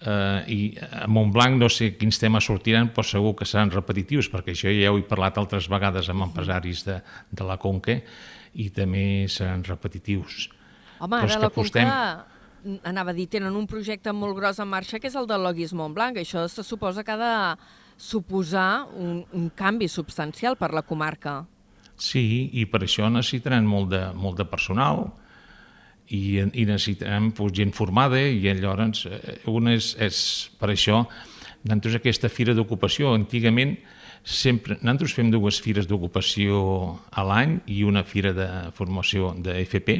[0.00, 4.54] eh, i a Montblanc no sé quins temes sortiran però segur que seran repetitius perquè
[4.54, 7.00] això ja ho he parlat altres vegades amb empresaris de,
[7.30, 8.00] de la Conca
[8.56, 10.46] i també seran repetitius
[10.98, 11.84] Home, ara la apostem...
[11.84, 12.34] Conca
[12.82, 15.74] anava a dir, tenen un projecte molt gros en marxa que és el de Logis
[15.76, 16.18] Montblanc.
[16.18, 17.34] Això se suposa que ha de
[17.96, 21.44] suposar un, un canvi substancial per la comarca.
[21.96, 25.06] Sí, i per això necessitaran molt de, molt de personal,
[26.08, 30.18] i, i necessitem pues, gent formada i llavors eh, una és, és
[30.60, 31.02] per això
[31.66, 33.74] nosaltres aquesta fira d'ocupació antigament
[34.26, 36.60] sempre, nosaltres fem dues fires d'ocupació
[37.10, 39.98] a l'any i una fira de formació de FP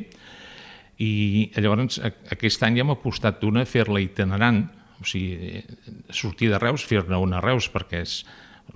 [1.03, 1.13] i
[1.59, 4.63] llavors aquest any ja hem apostat una a fer-la itinerant
[4.97, 5.61] o sigui,
[6.09, 8.21] sortir de Reus, fer-ne una a Reus perquè és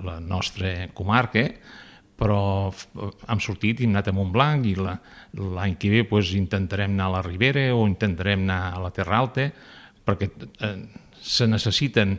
[0.04, 1.46] la nostra comarca
[2.20, 2.40] però
[3.32, 7.14] hem sortit i hem anat a Montblanc i l'any que ve pues, intentarem anar a
[7.16, 9.48] la Ribera o intentarem anar a la Terra Alta
[10.04, 10.74] perquè eh,
[11.20, 12.18] se necessiten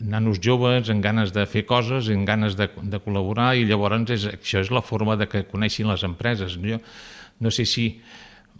[0.00, 4.28] nanos joves amb ganes de fer coses, amb ganes de, de col·laborar i llavors és,
[4.38, 6.56] això és la forma de que coneixin les empreses.
[6.62, 6.80] Jo
[7.42, 7.86] no sé si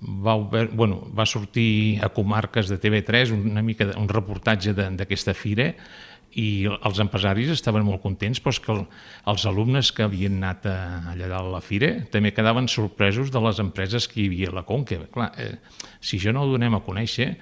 [0.02, 5.72] va, obert, bueno, va sortir a comarques de TV3 una mica un reportatge d'aquesta fira
[6.38, 8.84] i els empresaris estaven molt contents, però és que el,
[9.32, 10.76] els alumnes que havien anat a,
[11.12, 14.56] allà dalt a la fira també quedaven sorpresos de les empreses que hi havia a
[14.60, 15.00] la Conca.
[15.12, 15.56] Clar, eh,
[16.00, 17.34] si això no ho donem a conèixer,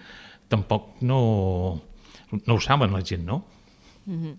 [0.51, 1.21] tampoc no,
[2.41, 3.45] no ho saben la gent, no?
[4.07, 4.37] Mm -hmm.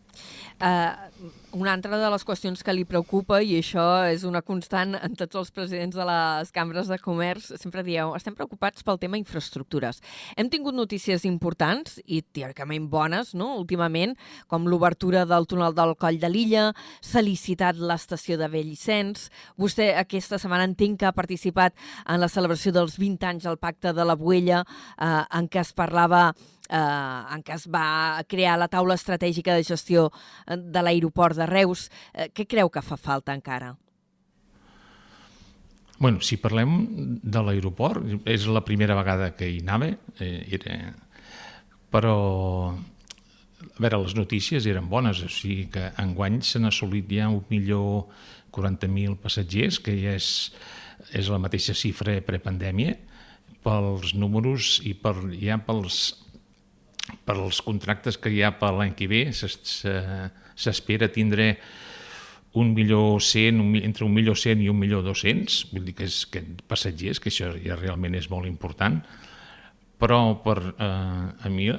[0.61, 5.15] Uh, una altra de les qüestions que li preocupa, i això és una constant en
[5.19, 9.99] tots els presidents de les cambres de comerç, sempre dieu, estem preocupats pel tema infraestructures.
[10.37, 14.15] Hem tingut notícies importants i teòricament bones, no?, últimament,
[14.47, 16.69] com l'obertura del túnel del Coll de l'Illa,
[17.03, 21.75] s'ha licitat l'estació de Bellicens, vostè aquesta setmana entenc que ha participat
[22.07, 24.63] en la celebració dels 20 anys del Pacte de la Buella,
[24.97, 26.31] eh, en què es parlava
[26.71, 31.47] eh, en què es va crear la taula estratègica de gestió eh, de l'aeroport de
[31.49, 31.89] Reus.
[32.13, 33.75] Eh, què creu que fa falta encara?
[36.01, 36.79] Bueno, si parlem
[37.21, 40.95] de l'aeroport, és la primera vegada que hi anava, eh, era...
[41.91, 42.15] però
[43.61, 48.07] a veure, les notícies eren bones, o sigui que enguany s'han assolit ja un milió
[48.55, 50.51] 40.000 passatgers, que ja és,
[51.13, 52.97] és la mateixa xifra prepandèmia,
[53.61, 56.01] pels números i per, ja pels,
[57.25, 61.55] per als contractes que hi ha per l'any que ve s'espera tindre
[62.53, 66.07] un milió cent, un, entre un milió cent i un milió dos-cents, vull dir que
[66.09, 68.99] és que passatgers, que això ja realment és molt important,
[70.01, 71.69] però per, eh, a mi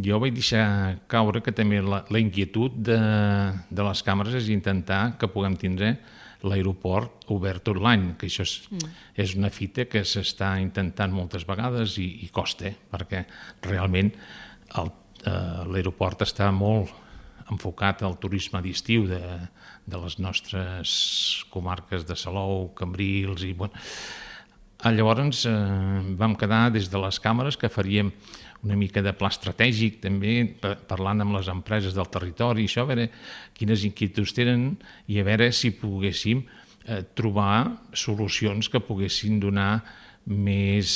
[0.00, 2.98] jo vaig deixar caure que també la, la inquietud de,
[3.70, 5.96] de les càmeres és intentar que puguem tindre
[6.46, 8.94] l'aeroport obert tot l'any, que això és, mm.
[9.24, 13.24] és una fita que s'està intentant moltes vegades i, i costa, perquè
[13.66, 14.88] realment eh,
[15.68, 16.94] l'aeroport està molt
[17.50, 19.20] enfocat al turisme d'estiu de,
[19.90, 20.90] de les nostres
[21.50, 23.54] comarques de Salou, Cambrils i...
[23.58, 23.74] Bueno,
[24.94, 25.54] llavors eh,
[26.16, 28.14] vam quedar des de les càmeres que faríem
[28.64, 30.34] una mica de pla estratègic també,
[30.88, 33.08] parlant amb les empreses del territori, això, a veure
[33.56, 34.74] quines inquietuds tenen
[35.08, 39.80] i a veure si poguéssim eh, trobar solucions que poguessin donar
[40.28, 40.92] més,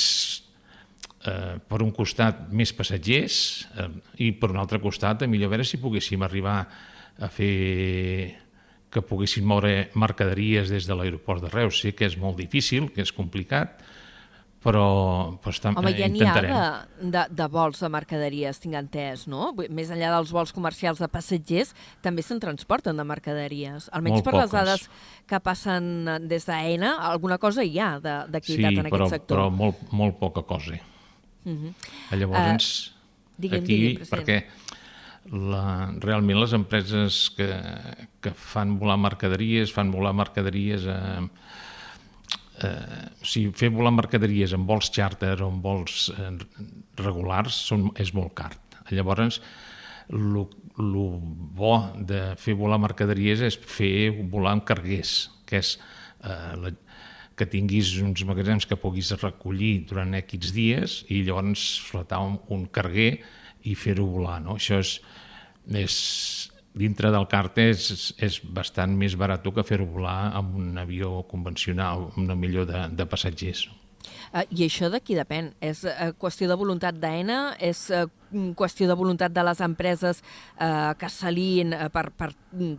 [1.25, 3.37] eh, per un costat, més passatgers
[3.81, 3.89] eh,
[4.27, 6.59] i per un altre costat, a millor a veure si poguéssim arribar
[7.17, 8.35] a fer
[8.93, 11.81] que poguessin moure mercaderies des de l'aeroport de Reus.
[11.81, 13.81] Sé que és molt difícil, que és complicat,
[14.65, 14.85] però,
[15.43, 19.51] però estem, Home, ja n'hi ha de, de, de vols de mercaderies, tinc entès, no?
[19.69, 23.87] Més enllà dels vols comercials de passatgers, també se'n transporten de mercaderies.
[23.93, 24.43] Almenys Molt per poques.
[24.43, 24.87] les dades
[25.29, 29.37] que passen des d'AENA, alguna cosa hi ha d'activitat sí, en però, aquest sector.
[29.37, 30.73] però molt, molt poca cosa.
[31.45, 31.73] Uh Mhm.
[32.11, 32.17] -huh.
[32.17, 34.25] Llavors, uh, digui'm, aquí, digui'm, president.
[34.27, 34.45] perquè
[35.31, 37.47] la, realment les empreses que,
[38.21, 41.29] que fan volar mercaderies, fan volar mercaderies a, eh,
[42.63, 46.31] o sigui, fer volar mercaderies en vols xàrter o en vols eh,
[47.01, 48.53] regulars són, és molt car.
[48.93, 49.41] Llavors,
[50.13, 50.45] el
[51.57, 51.75] bo
[52.07, 55.15] de fer volar mercaderies és fer volar amb carguers,
[55.49, 55.75] que és
[56.23, 56.71] eh, la,
[57.35, 62.65] que tinguis uns magatzems que puguis recollir durant X dies i llavors flotar un, un
[62.71, 63.17] carguer
[63.65, 64.39] i fer-ho volar.
[64.45, 64.55] No?
[64.59, 64.99] Això és,
[65.83, 65.95] és,
[66.75, 72.09] dintre del cart és, és bastant més barat que fer-ho volar amb un avió convencional,
[72.11, 73.67] amb una millor de, de passatgers.
[74.35, 75.53] Uh, I això de qui depèn?
[75.63, 77.55] És uh, qüestió de voluntat d'AENA?
[77.63, 78.05] És uh,
[78.57, 82.31] qüestió de voluntat de les empreses uh, que s'alien uh, per, per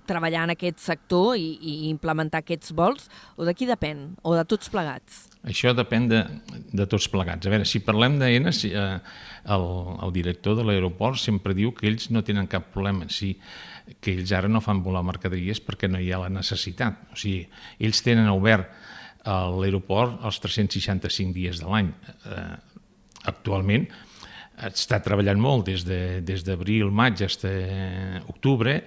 [0.06, 3.08] treballar en aquest sector i, i implementar aquests vols?
[3.36, 4.10] O de qui depèn?
[4.22, 5.24] O de tots plegats?
[5.46, 6.24] Això depèn de,
[6.74, 7.46] de tots plegats.
[7.46, 8.98] A veure, si parlem d'AENA, si, eh,
[9.54, 9.66] el,
[10.02, 13.36] el director de l'aeroport sempre diu que ells no tenen cap problema, si,
[14.00, 17.06] que ells ara no fan volar mercaderies perquè no hi ha la necessitat.
[17.12, 17.46] O sigui,
[17.78, 18.72] ells tenen obert
[19.26, 21.90] a l'aeroport els 365 dies de l'any.
[22.30, 22.50] Eh,
[23.30, 23.86] actualment
[24.66, 28.78] està treballant molt des d'abril, de, maig fins a octubre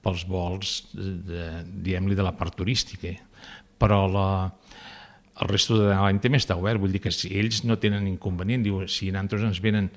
[0.00, 3.12] pels vols, diguem-li, de la part turística.
[3.80, 4.28] Però la,
[5.40, 8.64] el resto de l'any també està obert, vull dir que si ells no tenen inconvenient,
[8.64, 9.90] diu, si nosaltres ens venen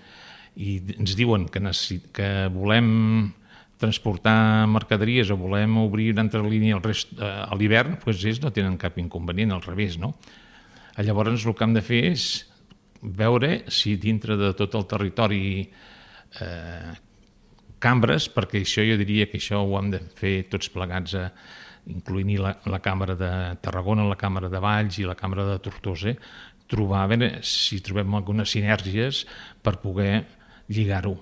[0.59, 2.89] i ens diuen que, necessit, que volem
[3.81, 8.41] transportar mercaderies o volem obrir una altra línia al rest, eh, a l'hivern, doncs ells
[8.43, 10.13] no tenen cap inconvenient, al revés, no?
[11.03, 12.27] Llavors el que hem de fer és
[13.01, 16.93] veure si dintre de tot el territori eh,
[17.83, 21.27] cambres, perquè això jo diria que això ho hem de fer tots plegats, a,
[21.91, 23.31] incloent la, la Càmera de
[23.63, 26.15] Tarragona, la Càmera de Valls i la Càmera de Tortosa,
[26.71, 29.25] trobar, veure si trobem algunes sinergies
[29.62, 30.23] per poder
[30.71, 31.17] lligar-ho.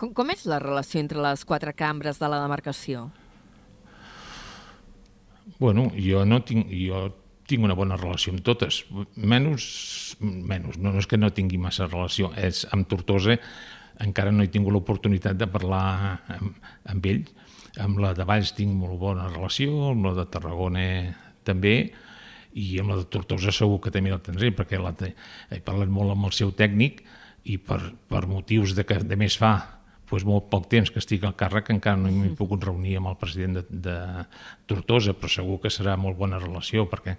[0.00, 3.08] Com, com és la relació entre les quatre cambres de la demarcació?
[5.58, 7.08] Bueno, jo no tinc, jo
[7.50, 8.84] tinc una bona relació amb totes,
[9.16, 9.64] menys,
[10.22, 13.38] menys no, és que no tingui massa relació, és amb Tortosa
[14.02, 16.56] encara no he tingut l'oportunitat de parlar amb,
[16.88, 17.26] amb ell,
[17.82, 20.86] amb la de Valls tinc molt bona relació, amb la de Tarragona
[21.46, 21.76] també,
[22.52, 26.12] i amb la de Tortosa segur que també la tindré, perquè la he parlat molt
[26.12, 27.00] amb el seu tècnic
[27.44, 29.54] i per, per motius de que de més fa
[30.12, 33.16] doncs molt poc temps que estic al càrrec encara no m'he pogut reunir amb el
[33.16, 33.96] president de, de
[34.68, 37.16] Tortosa, però segur que serà molt bona relació perquè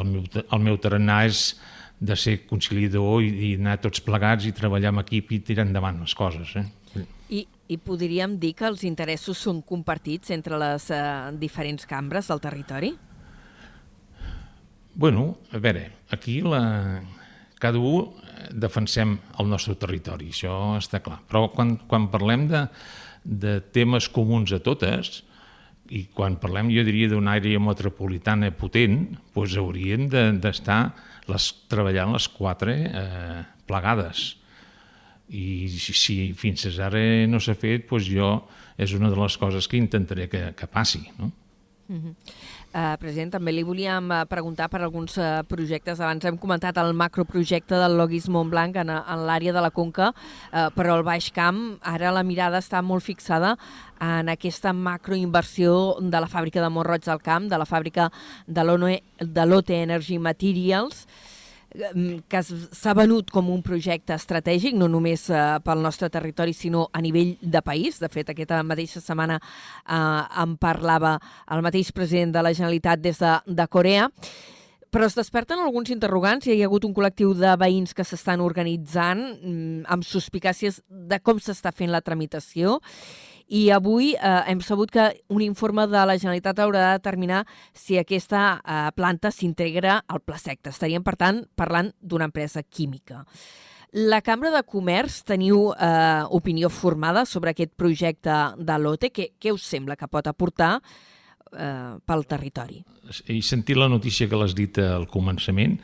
[0.00, 1.52] el meu, el meu tarannà és
[2.02, 6.00] de ser conciliador i, i anar tots plegats i treballar en equip i tirar endavant
[6.02, 6.56] les coses.
[6.58, 7.04] Eh?
[7.30, 11.02] I, I podríem dir que els interessos són compartits entre les eh,
[11.38, 12.92] diferents cambres del territori?
[14.94, 16.62] Bueno, a veure, aquí la...
[17.62, 18.10] cada un
[18.50, 21.20] defensem el nostre territori, això està clar.
[21.30, 22.66] Però quan, quan parlem de,
[23.22, 25.22] de temes comuns a totes,
[25.92, 29.02] i quan parlem, jo diria, d'una àrea metropolitana potent,
[29.34, 30.08] doncs haurien
[30.40, 34.32] d'estar de, les, treballant les quatre eh, plegades.
[35.32, 38.32] I si, si fins ara no s'ha fet, doncs jo
[38.80, 41.04] és una de les coses que intentaré que, que passi.
[41.20, 41.30] No?
[41.92, 42.14] Uh -huh.
[42.72, 46.00] Uh, president, també li volíem uh, preguntar per alguns uh, projectes.
[46.00, 50.70] Abans hem comentat el macroprojecte del Logis Montblanc en, en l'àrea de la Conca, uh,
[50.74, 53.58] però al Baix Camp ara la mirada està molt fixada
[54.00, 58.10] en aquesta macroinversió de la fàbrica de Montroig del Camp, de la fàbrica
[58.46, 61.06] de l'OT Energy Materials,
[62.28, 67.00] que s'ha venut com un projecte estratègic, no només eh, pel nostre territori, sinó a
[67.00, 68.00] nivell de país.
[68.02, 69.98] De fet, aquesta mateixa setmana eh,
[70.44, 71.18] en parlava
[71.50, 74.10] el mateix president de la Generalitat des de, de Corea.
[74.92, 76.46] Però es desperten alguns interrogants.
[76.46, 81.40] Hi ha hagut un col·lectiu de veïns que s'estan organitzant mm, amb suspicàcies de com
[81.40, 82.76] s'està fent la tramitació
[83.52, 87.42] i avui eh, hem sabut que un informe de la Generalitat haurà de determinar
[87.76, 90.72] si aquesta eh, planta s'integra al Placecte.
[90.72, 93.26] Estaríem, per tant, parlant d'una empresa química.
[93.92, 99.12] La Cambra de Comerç teniu eh, opinió formada sobre aquest projecte de l'OTE.
[99.12, 100.78] Què, què us sembla que pot aportar
[101.52, 102.80] eh, pel territori?
[103.28, 105.76] He sentit la notícia que l'has dit al començament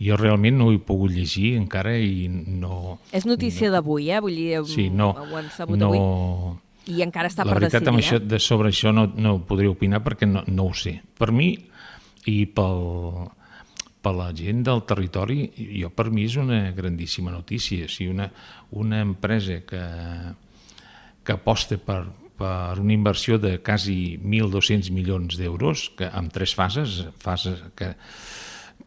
[0.00, 2.96] jo realment no ho he pogut llegir encara i no...
[3.12, 4.24] És notícia no, d'avui, eh?
[4.24, 7.84] Vull dir, sí, no, ho hem sabut no, avui i encara està la per veritat,
[7.84, 7.92] decidir.
[7.94, 8.28] Amb això, eh?
[8.32, 10.98] de sobre això no, no podré opinar perquè no, no ho sé.
[11.18, 11.52] Per mi
[12.30, 12.82] i pel,
[14.02, 15.44] per la gent del territori,
[15.80, 17.88] jo per mi és una grandíssima notícia.
[17.88, 18.30] Si una,
[18.80, 19.84] una empresa que,
[21.24, 22.02] que aposta per,
[22.40, 27.94] per una inversió de quasi 1.200 milions d'euros, que amb tres fases, fases que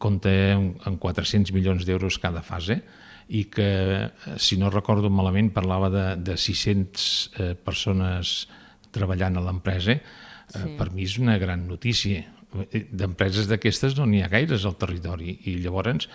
[0.02, 2.82] compta amb 400 milions d'euros cada fase,
[3.30, 8.48] i que, si no recordo malament, parlava de, de 600 eh, persones
[8.94, 9.98] treballant a l'empresa.
[9.98, 10.02] Eh,
[10.54, 10.78] sí.
[10.80, 12.24] Per mi és una gran notícia.
[12.72, 16.08] D'empreses d'aquestes no n'hi ha gaires al territori i llavors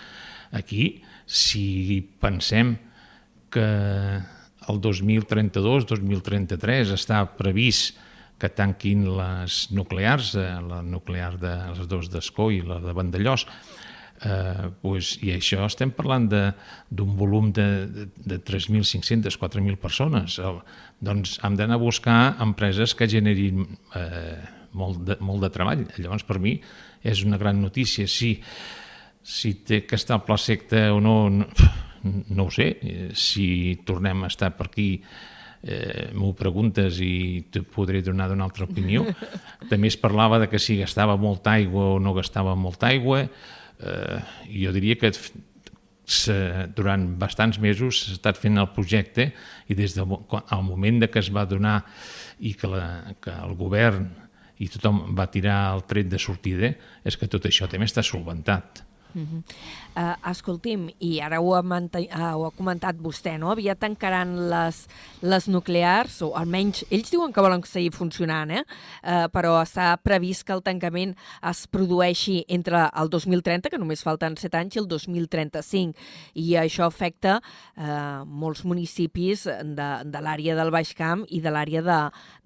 [0.55, 2.77] aquí, si pensem
[3.51, 3.67] que
[4.69, 7.97] el 2032-2033 està previst
[8.39, 13.45] que tanquin les nuclears, eh, la nuclear de les dos d'Escó i la de Vandellós,
[14.25, 20.37] eh, pues, i això estem parlant d'un volum de, de, de 3.500, 4.000 persones.
[20.43, 20.61] El,
[20.99, 24.39] doncs hem d'anar a buscar empreses que generin eh,
[24.73, 25.85] molt, de, molt de treball.
[25.97, 26.57] Llavors, per mi,
[27.03, 28.07] és una gran notícia.
[28.07, 28.35] Si,
[29.23, 31.49] si té que estar al pla secte o no, no,
[32.03, 32.71] no ho sé.
[33.15, 34.91] Si tornem a estar per aquí
[35.63, 39.05] eh, m'ho preguntes i te podré donar d'una altra opinió.
[39.71, 43.25] També es parlava de que si gastava molta aigua o no gastava molta aigua,
[43.79, 45.11] eh, jo diria que
[46.75, 49.27] durant bastants mesos s'ha estat fent el projecte
[49.69, 50.09] i des del
[50.65, 51.83] moment de que es va donar
[52.39, 54.07] i que, la, que el govern
[54.59, 56.73] i tothom va tirar el tret de sortida
[57.05, 58.83] és que tot això també està solventat.
[59.13, 59.41] Uh -huh.
[59.95, 62.01] Uh, escolti'm, i ara ho ha, uh,
[62.35, 63.51] ho ha comentat vostè, no?
[63.53, 64.81] Aviat tancaran les,
[65.21, 68.63] les nuclears, o almenys ells diuen que volen seguir funcionant, eh?
[69.03, 71.15] Uh, però està previst que el tancament
[71.49, 76.07] es produeixi entre el 2030, que només falten 7 anys, i el 2035.
[76.39, 81.83] I això afecta uh, molts municipis de, de l'àrea del Baix Camp i de l'àrea
[81.85, 81.99] de,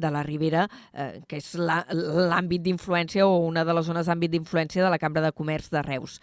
[0.05, 4.83] de la Ribera, uh, que és l'àmbit d'influència o una de les zones d'àmbit d'influència
[4.83, 6.19] de la Cambra de Comerç de Reus.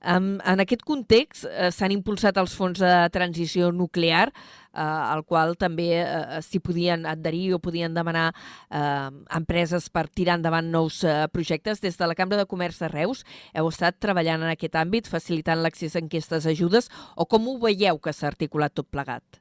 [0.00, 5.52] Um, en aquest context uh, s'han impulsat els fons de transició nuclear, uh, al qual
[5.60, 11.26] també uh, s'hi podien adherir o podien demanar uh, empreses per tirar endavant nous uh,
[11.32, 11.82] projectes.
[11.84, 15.60] Des de la Cambra de Comerç de Reus heu estat treballant en aquest àmbit, facilitant
[15.60, 19.40] l'accés a aquestes ajudes, o com ho veieu que s'ha articulat tot plegat?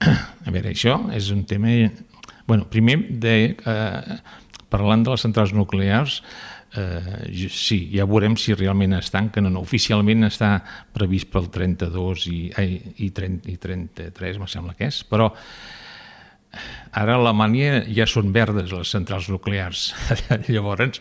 [0.00, 1.92] A veure, això és un tema...
[2.46, 4.16] bueno, primer, de, uh,
[4.72, 6.55] parlant de les centrals nuclears, eh,
[7.52, 9.64] sí, ja veurem si realment es tanquen o no.
[9.66, 10.58] Oficialment està
[10.96, 15.30] previst pel 32 i, ai, i, 30, i 33, me sembla que és, però
[16.96, 19.90] ara a Alemanya ja són verdes les centrals nuclears,
[20.52, 21.00] llavors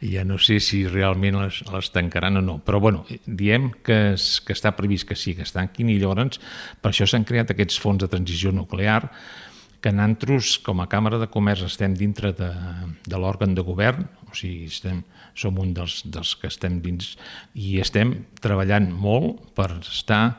[0.00, 4.38] ja no sé si realment les, les tancaran o no, però bueno, diem que, es,
[4.40, 6.40] que està previst que sí, que es tanquin i llavors
[6.80, 9.02] per això s'han creat aquests fons de transició nuclear
[9.80, 12.48] que nosaltres, com a Càmera de Comerç, estem dintre de,
[13.06, 15.02] de l'òrgan de govern, o sigui, estem,
[15.38, 17.14] som un dels, dels que estem dins
[17.54, 20.38] i estem treballant molt per estar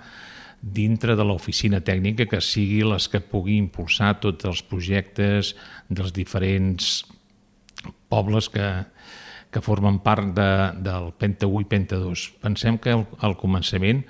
[0.59, 5.53] dintre de l'oficina tècnica que sigui les que pugui impulsar tots els projectes
[5.87, 7.05] dels diferents
[8.11, 8.67] pobles que,
[9.51, 10.49] que formen part de,
[10.83, 12.25] del Penta 1 i Penta 2.
[12.43, 14.03] Pensem que al, al començament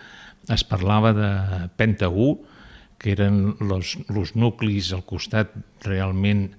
[0.49, 1.29] es parlava de
[1.77, 2.57] Penta 1
[2.99, 3.95] que eren els,
[4.35, 5.53] nuclis al costat
[5.85, 6.49] realment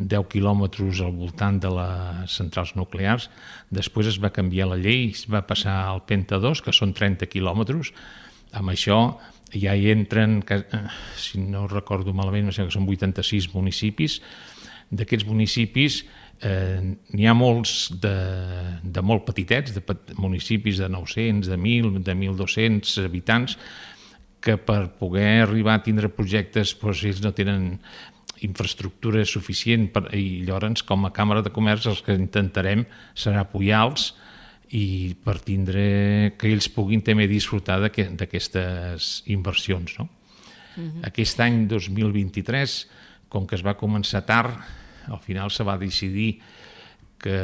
[0.00, 3.28] 10 quilòmetres al voltant de les centrals nuclears.
[3.68, 7.28] Després es va canviar la llei, es va passar al Penta 2, que són 30
[7.28, 7.92] quilòmetres.
[8.56, 9.00] Amb això
[9.52, 10.64] ja hi entren, eh,
[11.16, 14.20] si no recordo malament, no sé que són 86 municipis.
[14.90, 16.00] D'aquests municipis
[16.42, 16.80] eh,
[17.12, 18.16] n'hi ha molts de,
[18.82, 19.84] de molt petitets, de
[20.18, 23.58] municipis de 900, de 1.000, de 1.200 habitants,
[24.40, 27.74] que per poder arribar a tindre projectes doncs, ells no tenen
[28.46, 34.12] infraestructura suficient per, i llavors com a Càmera de Comerç els que intentarem serà apoyar-los
[34.76, 35.82] i per tindre
[36.38, 39.98] que ells puguin també disfrutar d'aquestes inversions.
[39.98, 40.08] No?
[40.76, 41.06] Uh -huh.
[41.08, 42.88] Aquest any 2023,
[43.28, 44.54] com que es va començar tard,
[45.08, 46.40] al final se va decidir
[47.18, 47.36] que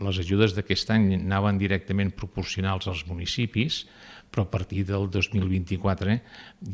[0.00, 3.86] les ajudes d'aquest any anaven directament proporcionals als municipis,
[4.34, 6.18] però a partir del 2024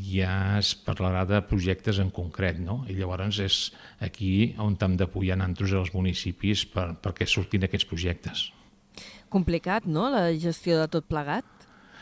[0.09, 2.81] ja es parlarà de projectes en concret, no?
[2.89, 3.59] I llavors és
[4.01, 8.47] aquí on hem d'apoyar nosaltres els municipis per, perquè surtin aquests projectes.
[9.31, 11.60] Complicat, no?, la gestió de tot plegat?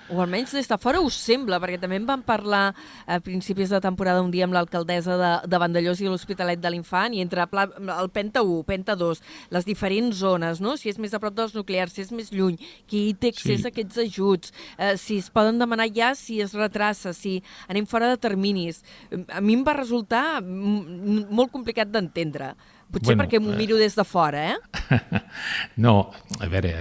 [0.10, 2.72] O almenys des de fora us sembla, perquè també en vam parlar
[3.06, 7.13] a principis de temporada un dia amb l'alcaldessa de, de Vandellós i l'Hospitalet de l'Infant,
[7.13, 9.22] i entre el Penta 1, Penta 2,
[9.54, 10.74] les diferents zones, no?
[10.82, 12.58] si és més a prop dels nuclears, si és més lluny,
[12.89, 13.67] qui té accés sí.
[13.67, 17.38] a aquests ajuts, eh, si es poden demanar ja, si es retrassa, si
[17.69, 18.82] anem fora de terminis.
[19.30, 22.56] A mi em va resultar molt complicat d'entendre.
[22.89, 25.19] Potser bueno, perquè m'ho eh, miro des de fora, eh?
[25.86, 26.10] No,
[26.41, 26.74] a veure,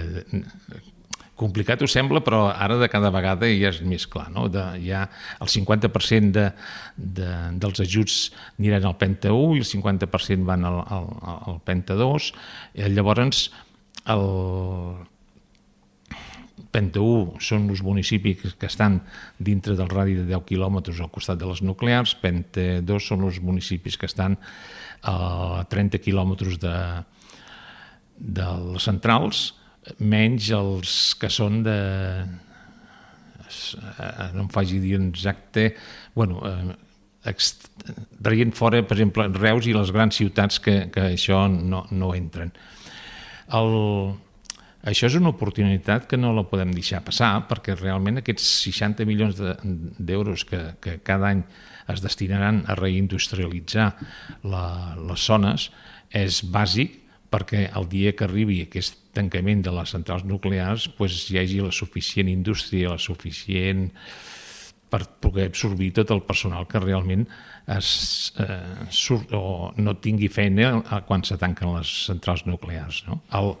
[1.39, 4.27] complicat ho sembla, però ara de cada vegada ja és més clar.
[4.35, 4.47] No?
[4.51, 5.05] De, ja
[5.39, 6.47] el 50% de,
[6.95, 7.29] de,
[7.61, 8.19] dels ajuts
[8.57, 11.07] aniran al Penta 1 i el 50% van al, al,
[11.53, 12.31] al Penta 2.
[12.79, 13.47] I eh, llavors,
[14.09, 14.25] el
[16.69, 18.99] Penta 1 són els municipis que estan
[19.39, 23.39] dintre del radi de 10 quilòmetres al costat de les nuclears, Penta 2 són els
[23.41, 24.37] municipis que estan
[25.07, 26.75] a 30 quilòmetres de,
[28.19, 29.53] de les centrals,
[29.99, 31.79] menys els que són de
[33.79, 35.73] eh, no em faci dir exacte
[36.15, 37.33] bueno, eh,
[38.23, 42.51] traient fora, per exemple, Reus i les grans ciutats que, que això no, no entren.
[43.55, 43.75] El,
[44.87, 49.39] això és una oportunitat que no la podem deixar passar perquè realment aquests 60 milions
[49.39, 51.43] d'euros de, que, que cada any
[51.89, 53.91] es destinaran a reindustrialitzar
[54.47, 54.65] la,
[55.09, 55.69] les zones
[56.15, 56.99] és bàsic
[57.29, 61.73] perquè el dia que arribi aquest tancament de les centrals nuclears pues, hi hagi la
[61.75, 63.89] suficient indústria, la suficient
[64.89, 67.27] per poder absorbir tot el personal que realment
[67.69, 73.03] es, eh, surt o no tingui feina quan se tanquen les centrals nuclears.
[73.05, 73.19] No?
[73.37, 73.53] El,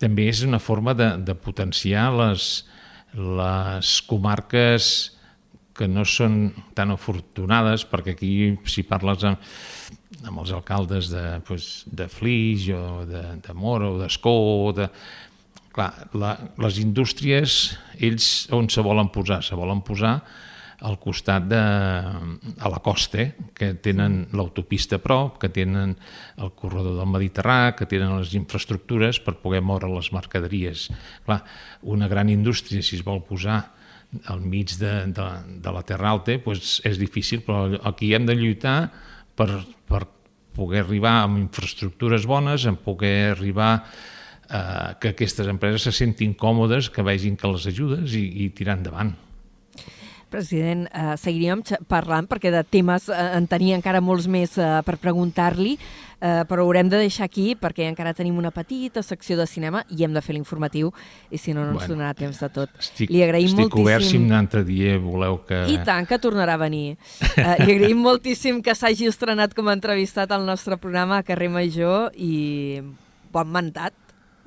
[0.00, 2.48] també és una forma de, de potenciar les,
[3.12, 4.90] les comarques
[5.78, 8.32] que no són tan afortunades, perquè aquí
[8.66, 9.44] si parles amb,
[10.24, 14.34] amb els alcaldes de, pues, de Flix o de, de Mora o d'Escó,
[14.76, 14.88] de,
[15.74, 16.34] clar, la,
[16.64, 19.42] les indústries, ells on se volen posar?
[19.44, 20.18] Se volen posar
[20.86, 23.50] al costat de, a la costa, eh?
[23.54, 25.96] que tenen l'autopista a prop, que tenen
[26.38, 30.86] el corredor del Mediterrà, que tenen les infraestructures per poder moure les mercaderies.
[31.26, 31.40] Clar,
[31.82, 33.64] una gran indústria, si es vol posar
[34.30, 35.26] al mig de, de,
[35.58, 38.78] de la Terra Alta, doncs és difícil, però aquí hem de lluitar
[39.36, 39.50] per,
[39.88, 40.04] per
[40.58, 46.90] poder arribar amb infraestructures bones, en poder arribar eh, que aquestes empreses se sentin còmodes,
[46.90, 49.14] que vegin que les ajudes i, i tirar endavant.
[50.30, 54.98] President, eh, seguiríem parlant perquè de temes eh, en tenia encara molts més eh, per
[55.00, 55.74] preguntar-li,
[56.20, 59.84] eh, però ho haurem de deixar aquí perquè encara tenim una petita secció de cinema
[59.88, 60.92] i hem de fer l'informatiu
[61.30, 62.74] i si no, no ens bueno, donarà temps de tot.
[62.78, 63.84] Estic, li agraïm estic moltíssim...
[63.84, 65.62] obert si un altre dia voleu que...
[65.72, 66.96] I tant, que tornarà a venir.
[67.38, 71.50] Eh, li agraïm moltíssim que s'hagi estrenat com a entrevistat al nostre programa a Carrer
[71.52, 72.82] Major i
[73.32, 73.96] bon mandat.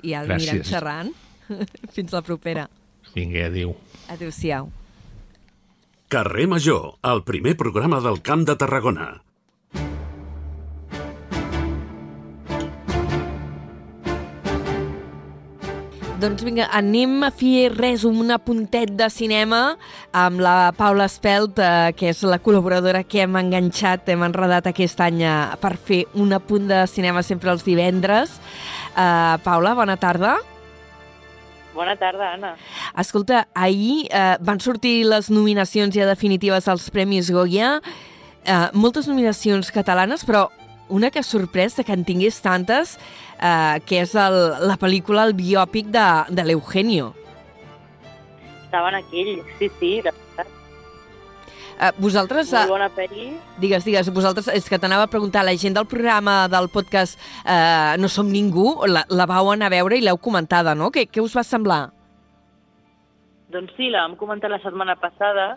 [0.02, 1.12] I ja anirem xerrant.
[1.94, 2.68] Fins la propera.
[3.14, 3.76] Vinga, adéu.
[4.10, 4.70] Adéu-siau.
[6.12, 9.06] Carrer Major, el primer programa del Camp de Tarragona.
[16.20, 19.62] Doncs vinga, anem a fer res, un apuntet de cinema
[20.12, 25.00] amb la Paula Espelt, eh, que és la col·laboradora que hem enganxat, hem enredat aquest
[25.00, 25.34] any eh,
[25.64, 28.36] per fer un apunt de cinema sempre els divendres.
[28.92, 30.36] Uh, Paula, bona tarda.
[30.36, 30.51] Bona tarda,
[31.74, 32.56] Anna.
[32.98, 37.80] Escolta, ahir eh, van sortir les nominacions ja definitives als Premis Goya,
[38.44, 40.48] eh, moltes nominacions catalanes, però
[40.88, 42.98] una que ha sorprès que en tingués tantes,
[43.40, 47.14] eh, que és el, la pel·lícula, el biòpic de, de l'Eugenio.
[48.66, 50.12] Estaven aquí, sí, sí, de
[51.78, 52.52] Uh, vosaltres...
[52.54, 53.30] Molt bona pel·li.
[53.62, 57.94] Digues, digues, vosaltres, és que t'anava a preguntar, la gent del programa del podcast uh,
[58.00, 60.92] No som ningú, la, la vau anar a veure i l'heu comentada, no?
[60.94, 61.82] Què, què us va semblar?
[63.52, 65.56] Doncs sí, la vam comentar la setmana passada.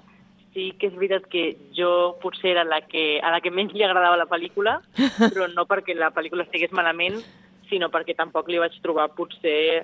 [0.56, 1.46] Sí que és veritat que
[1.76, 4.80] jo potser era la que, a la que menys li agradava la pel·lícula,
[5.20, 7.20] però no perquè la pel·lícula estigués malament,
[7.70, 9.84] sinó perquè tampoc li vaig trobar potser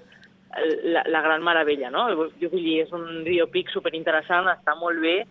[0.84, 2.08] la, la gran meravella, no?
[2.40, 5.22] Jo vull dir, és un biopic superinteressant, està molt bé,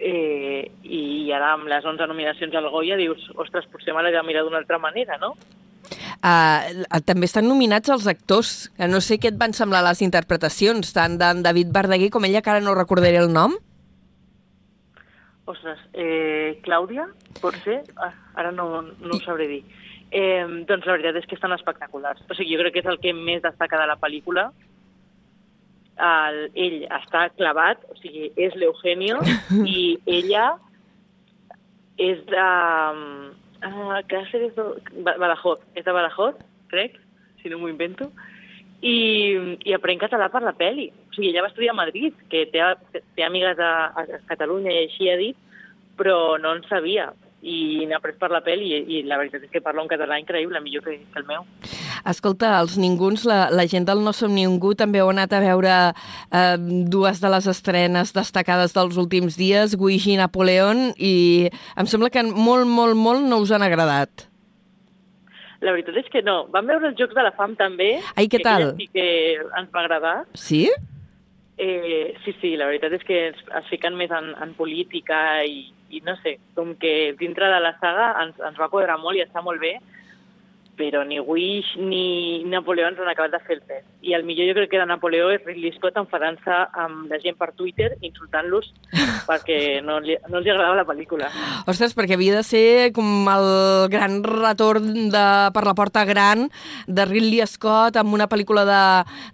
[0.00, 4.22] eh, i ara amb les 11 nominacions al Goya dius, ostres, potser me l'he de
[4.26, 5.34] mirar d'una altra manera, no?
[6.24, 10.94] Uh, també estan nominats els actors, que no sé què et van semblar les interpretacions,
[10.96, 13.56] tant d'en David Verdaguer com ella, que ara no recordaré el nom.
[15.44, 17.04] Ostres, eh, Clàudia,
[17.42, 17.82] pot ser?
[18.00, 19.60] Ah, ara no, no ho sabré dir.
[20.08, 22.22] Eh, doncs la veritat és que estan espectaculars.
[22.30, 24.46] O sigui, jo crec que és el que més destaca de la pel·lícula,
[26.00, 29.20] el, ell està clavat, o sigui, és l'Eugenio,
[29.76, 30.54] i ella
[31.98, 32.48] és de...
[33.64, 34.52] Uh, Cáceres,
[35.06, 36.36] Badajoz, és de Badajoz,
[36.68, 36.98] crec,
[37.40, 38.10] si no m'ho invento,
[38.84, 38.96] i,
[39.64, 40.90] i aprèn català per la peli.
[41.08, 42.60] O sigui, ella va estudiar a Madrid, que té,
[42.92, 45.38] té amigues a, a Catalunya i així ha dit,
[45.96, 47.12] però no en sabia
[47.44, 50.18] i n'ha après per la pel i, i la veritat és que parla un català
[50.20, 51.44] increïble, millor que, que el meu.
[52.04, 55.72] Escolta, els ninguns, la, la gent del No Som Ningú també heu anat a veure
[55.88, 56.56] eh,
[56.92, 61.48] dues de les estrenes destacades dels últims dies, Guigi i Napoleón, i
[61.80, 64.28] em sembla que molt, molt, molt no us han agradat.
[65.64, 66.42] La veritat és que no.
[66.52, 67.94] Vam veure els Jocs de la Fam també.
[68.18, 68.74] Ai, què tal?
[68.76, 69.06] Que que
[69.40, 70.16] ens va agradar.
[70.36, 70.66] Sí?
[71.56, 75.70] Eh, sí, sí, la veritat és que es, es fiquen més en, en política i,
[75.94, 79.22] i no sé, com que dintre de la saga ens, ens va quadrar molt i
[79.24, 79.76] està molt bé,
[80.76, 83.84] però ni Wish ni Napoleó ens han acabat de fer el pes.
[84.04, 87.38] I el millor jo crec que de Napoleó és Ridley Scott enfadant-se amb la gent
[87.40, 88.70] per Twitter, insultant-los
[89.28, 91.30] perquè no, li, no els agradava la pel·lícula.
[91.70, 92.66] Ostres, perquè havia de ser
[92.96, 93.48] com el
[93.92, 96.48] gran retorn de per la porta gran
[96.86, 98.82] de Ridley Scott amb una pel·lícula de,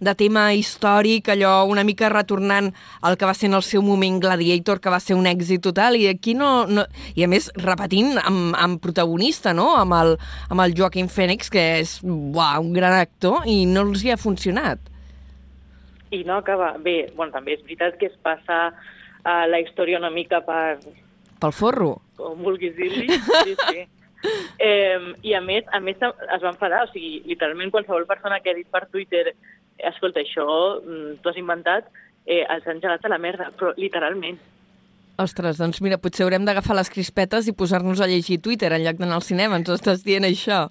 [0.05, 2.71] de tema històric, allò una mica retornant
[3.03, 5.97] al que va ser en el seu moment Gladiator, que va ser un èxit total,
[5.97, 6.67] i aquí no...
[6.69, 6.87] no
[7.17, 10.15] I a més, repetint amb, amb protagonista, no?, amb el,
[10.51, 14.11] amb el Joaquim Phoenix Fènix, que és uau, un gran actor, i no els hi
[14.11, 14.81] ha funcionat.
[16.11, 16.73] I no acaba...
[16.83, 20.81] Bé, bueno, també és veritat que es passa uh, la història una mica per...
[21.41, 22.01] Pel forro?
[22.19, 23.87] Com vulguis dir-li, sí, sí.
[24.61, 28.51] Eh, I a més, a més es va enfadar, o sigui, literalment qualsevol persona que
[28.53, 29.31] ha dit per Twitter
[29.79, 30.45] escolta, això
[30.83, 31.89] mm, t'ho has inventat,
[32.27, 34.37] eh, els han gelat a la merda, però literalment.
[35.25, 39.01] Ostres, doncs mira, potser haurem d'agafar les crispetes i posar-nos a llegir Twitter en lloc
[39.01, 40.67] d'anar al cinema, ens estàs dient això.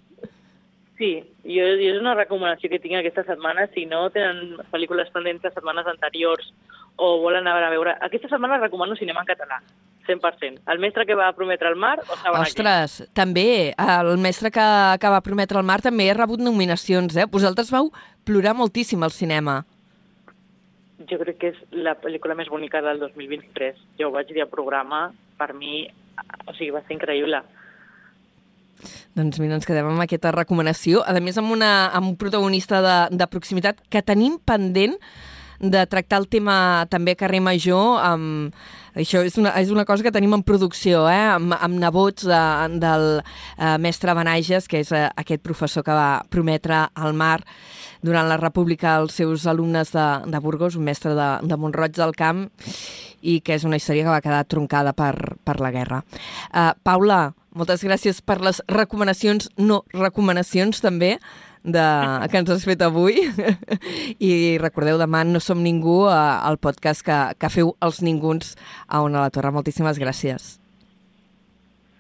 [1.00, 1.14] Sí,
[1.48, 3.70] jo, jo és una recomanació que tinc aquesta setmana.
[3.72, 6.52] Si no tenen pel·lícules pendents de setmanes anteriors
[7.00, 7.96] o volen anar a veure...
[8.04, 9.62] Aquesta setmana recomano cinema en català,
[10.10, 10.66] 100%.
[10.68, 13.14] El mestre que va prometre el mar o estaven Ostres, aquí?
[13.16, 13.48] també.
[13.80, 14.68] El mestre que,
[15.00, 17.30] que va prometre el mar també ha rebut nominacions, eh?
[17.32, 17.94] Vosaltres vau
[18.28, 19.62] plorar moltíssim al cinema.
[21.10, 23.80] jo crec que és la pel·lícula més bonica del 2023.
[23.98, 25.08] Jo ho vaig dir al programa,
[25.40, 25.88] per mi,
[26.46, 27.40] o sigui, va ser increïble.
[29.18, 31.04] Doncs mira, ens quedem amb aquesta recomanació.
[31.04, 34.98] A més, amb, una, amb un protagonista de, de proximitat que tenim pendent
[35.60, 38.54] de tractar el tema també a carrer Major amb...
[39.00, 41.28] Això és una, és una cosa que tenim en producció, eh?
[41.36, 42.40] amb, amb nebots de,
[42.82, 47.38] del eh, mestre Benages, que és eh, aquest professor que va prometre al mar
[48.02, 52.16] durant la República als seus alumnes de, de Burgos, un mestre de, de Montroig del
[52.18, 52.48] Camp,
[53.22, 56.02] i que és una història que va quedar troncada per, per la guerra.
[56.50, 61.18] Uh, Paula, moltes gràcies per les recomanacions, no recomanacions també,
[61.64, 61.86] de,
[62.32, 63.20] que ens has fet avui.
[64.30, 66.20] I recordeu, demà no som ningú, eh,
[66.50, 68.56] el podcast que, que feu els ninguns
[68.88, 69.54] a On a la Torre.
[69.56, 70.58] Moltíssimes gràcies.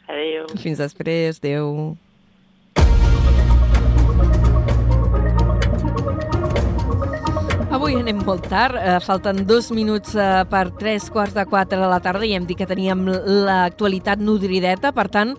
[0.09, 0.47] Adéu.
[0.57, 1.41] Fins després.
[1.43, 1.97] Adéu.
[7.89, 11.87] Avui anem molt tard, eh, falten dos minuts eh, per tres quarts de quatre de
[11.89, 13.01] la tarda i hem dit que teníem
[13.47, 15.33] l'actualitat nodrideta, per tant,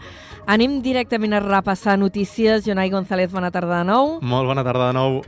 [0.51, 2.67] anem directament a repassar notícies.
[2.67, 4.17] Jonai González, bona tarda de nou.
[4.19, 5.23] Molt bona tarda de nou.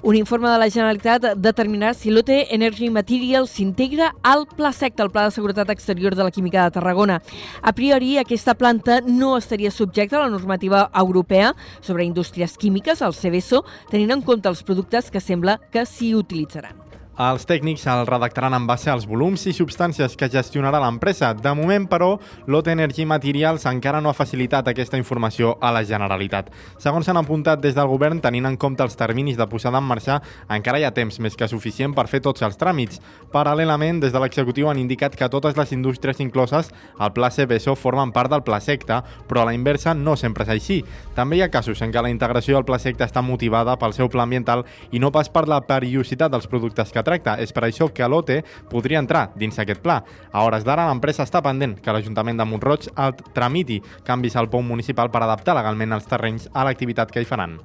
[0.00, 5.10] Un informe de la Generalitat determinarà si l'OT Energy Materials s'integra al Pla SECT, el
[5.10, 7.18] Pla de Seguretat Exterior de la Química de Tarragona.
[7.62, 13.12] A priori, aquesta planta no estaria subjecta a la normativa europea sobre indústries químiques, el
[13.12, 16.87] CBSO, tenint en compte els productes que sembla que s'hi utilitzaran.
[17.18, 21.32] Els tècnics el redactaran en base als volums i substàncies que gestionarà l'empresa.
[21.34, 22.12] De moment, però,
[22.46, 26.52] l'OT Energy Materials encara no ha facilitat aquesta informació a la Generalitat.
[26.78, 30.20] Segons s'han apuntat des del govern, tenint en compte els terminis de posada en marxa,
[30.46, 33.02] encara hi ha temps més que suficient per fer tots els tràmits.
[33.34, 38.14] Paral·lelament, des de l'executiu han indicat que totes les indústries incloses al Pla CBSO formen
[38.14, 40.78] part del Pla Secta, però a la inversa no sempre és així.
[41.18, 44.06] També hi ha casos en què la integració del Pla Secta està motivada pel seu
[44.06, 44.62] pla ambiental
[44.92, 47.38] i no pas per la perillositat dels productes que tracta.
[47.40, 50.02] És per això que l'OTE podria entrar dins aquest pla.
[50.30, 54.68] A hores d'ara, l'empresa està pendent que l'Ajuntament de Montroig el tramiti canvis al POM
[54.76, 57.58] municipal per adaptar legalment els terrenys a l'activitat que hi faran.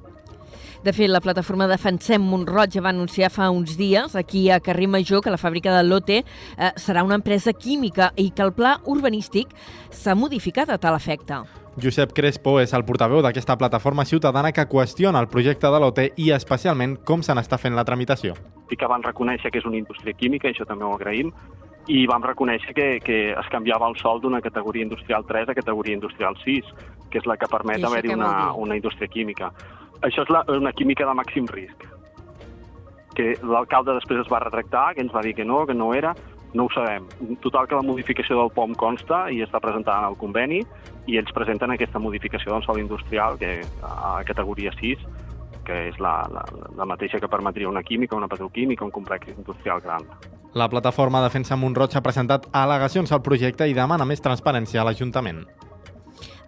[0.84, 5.22] De fet, la plataforma Defensem Montroig va anunciar fa uns dies aquí a Carrer Major
[5.24, 9.56] que la fàbrica de Lotte eh, serà una empresa química i que el pla urbanístic
[9.88, 11.40] s'ha modificat a tal efecte.
[11.80, 16.30] Josep Crespo és el portaveu d'aquesta plataforma ciutadana que qüestiona el projecte de l'OT i
[16.36, 18.36] especialment com se n'està fent la tramitació.
[18.70, 21.32] Sí que van reconèixer que és una indústria química, això també ho agraïm,
[21.90, 25.98] i vam reconèixer que, que es canviava el sol d'una categoria industrial 3 a categoria
[25.98, 26.70] industrial 6,
[27.10, 29.50] que és la que permet haver-hi una, una indústria química.
[30.00, 31.84] Això és la, una química de màxim risc,
[33.14, 36.14] que l'alcalde després es va retractar, que ens va dir que no, que no era,
[36.54, 37.06] no ho sabem.
[37.42, 40.62] Total que la modificació del POM consta i està presentada en el conveni
[41.10, 45.02] i ells presenten aquesta modificació del sol industrial que a categoria 6
[45.64, 46.44] que és la, la,
[46.76, 50.04] la mateixa que permetria una química, una petroquímica, un complex industrial gran.
[50.54, 55.40] La plataforma Defensa Montroig ha presentat al·legacions al projecte i demana més transparència a l'Ajuntament.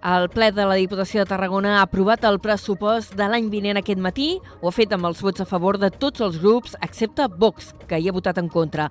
[0.07, 3.99] El ple de la Diputació de Tarragona ha aprovat el pressupost de l'any vinent aquest
[3.99, 4.27] matí.
[4.61, 7.99] Ho ha fet amb els vots a favor de tots els grups, excepte Vox, que
[7.99, 8.87] hi ha votat en contra.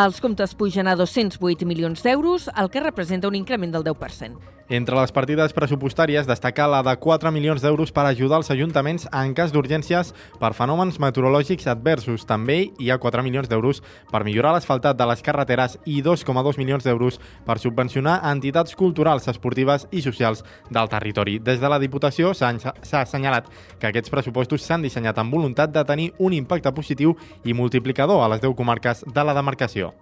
[0.00, 4.40] Els comptes pugen a 208 milions d'euros, el que representa un increment del 10%.
[4.70, 9.34] Entre les partides pressupostàries destaca la de 4 milions d'euros per ajudar els ajuntaments en
[9.36, 12.24] cas d'urgències per fenòmens meteorològics adversos.
[12.24, 16.84] També hi ha 4 milions d'euros per millorar l'asfaltat de les carreteres i 2,2 milions
[16.84, 20.40] d'euros per subvencionar entitats culturals, esportives i socials
[20.70, 21.38] del territori.
[21.38, 22.56] Des de la Diputació s'ha
[23.02, 28.24] assenyalat que aquests pressupostos s'han dissenyat amb voluntat de tenir un impacte positiu i multiplicador
[28.24, 29.92] a les 10 comarques de la demarcació.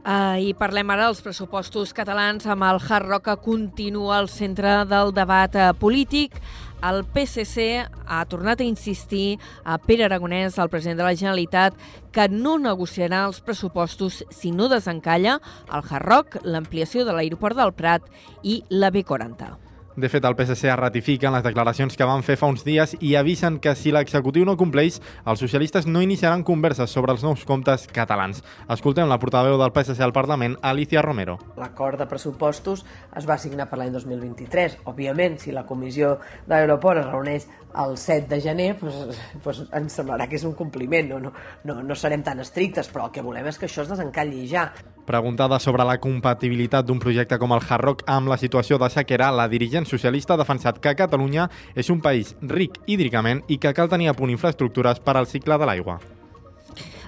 [0.00, 4.86] Uh, I parlem ara dels pressupostos catalans amb el Hard Rock que continua al centre
[4.88, 6.38] del debat uh, polític.
[6.80, 11.76] El PSC ha tornat a insistir a Pere Aragonès, el president de la Generalitat,
[12.16, 15.36] que no negociarà els pressupostos si no desencalla
[15.68, 18.08] el Hard Rock, l'ampliació de l'aeroport del Prat
[18.40, 19.69] i la B40.
[20.00, 23.10] De fet, el PSC ratifica en les declaracions que van fer fa uns dies i
[23.20, 24.96] avisen que si l'executiu no compleix,
[25.28, 28.40] els socialistes no iniciaran converses sobre els nous comptes catalans.
[28.72, 31.36] Escoltem la portaveu del PSC al Parlament, Alicia Romero.
[31.60, 34.78] L'acord de pressupostos es va signar per l'any 2023.
[34.88, 36.14] Òbviament, si la comissió
[36.46, 40.54] de l'aeroport es reuneix el 7 de gener, doncs, doncs ens semblarà que és un
[40.58, 41.08] compliment.
[41.10, 41.32] No, no,
[41.64, 44.68] no, no serem tan estrictes, però el que volem és que això es desencalli ja.
[45.06, 49.32] Preguntada sobre la compatibilitat d'un projecte com el Hard Rock amb la situació de sequera,
[49.34, 53.90] la dirigent socialista ha defensat que Catalunya és un país ric hídricament i que cal
[53.90, 56.00] tenir a punt infraestructures per al cicle de l'aigua.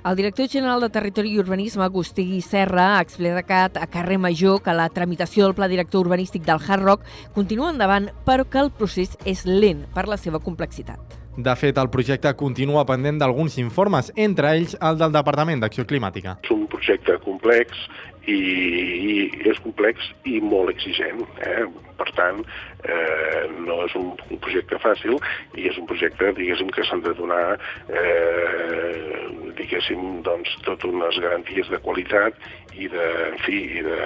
[0.04, 4.74] El director general de Territori i Urbanisme, Agustí Serra, ha explicat a carrer Major que
[4.74, 7.04] la tramitació del pla director urbanístic del Hard Rock
[7.36, 10.98] continua endavant, però que el procés és lent per la seva complexitat.
[11.36, 16.34] De fet, el projecte continua pendent d'alguns informes, entre ells el del Departament d'Acció Climàtica.
[16.42, 17.86] És un projecte complex
[18.26, 19.14] i, i
[19.54, 21.22] és complex i molt exigent.
[21.46, 21.62] Eh?
[22.02, 22.40] Per tant,
[22.82, 25.18] eh, no és un, un projecte fàcil
[25.54, 27.44] i és un projecte, diguéssim, que s'han de donar,
[27.86, 29.28] eh,
[29.58, 32.38] diguéssim, doncs, tot unes garanties de qualitat
[32.74, 34.00] i de, en fi, i de,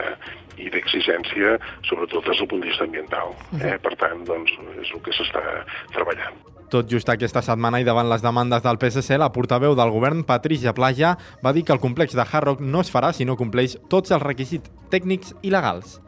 [0.61, 1.57] i d'exigència,
[1.89, 3.33] sobretot des del punt de vista ambiental.
[3.61, 3.77] Eh?
[3.83, 5.43] Per tant, doncs, és el que s'està
[5.97, 6.37] treballant.
[6.73, 10.75] Tot just aquesta setmana i davant les demandes del PSC, la portaveu del govern, Patricia
[10.75, 13.79] Plaja, va dir que el complex de Hard Rock no es farà si no compleix
[13.89, 16.01] tots els requisits tècnics i legals.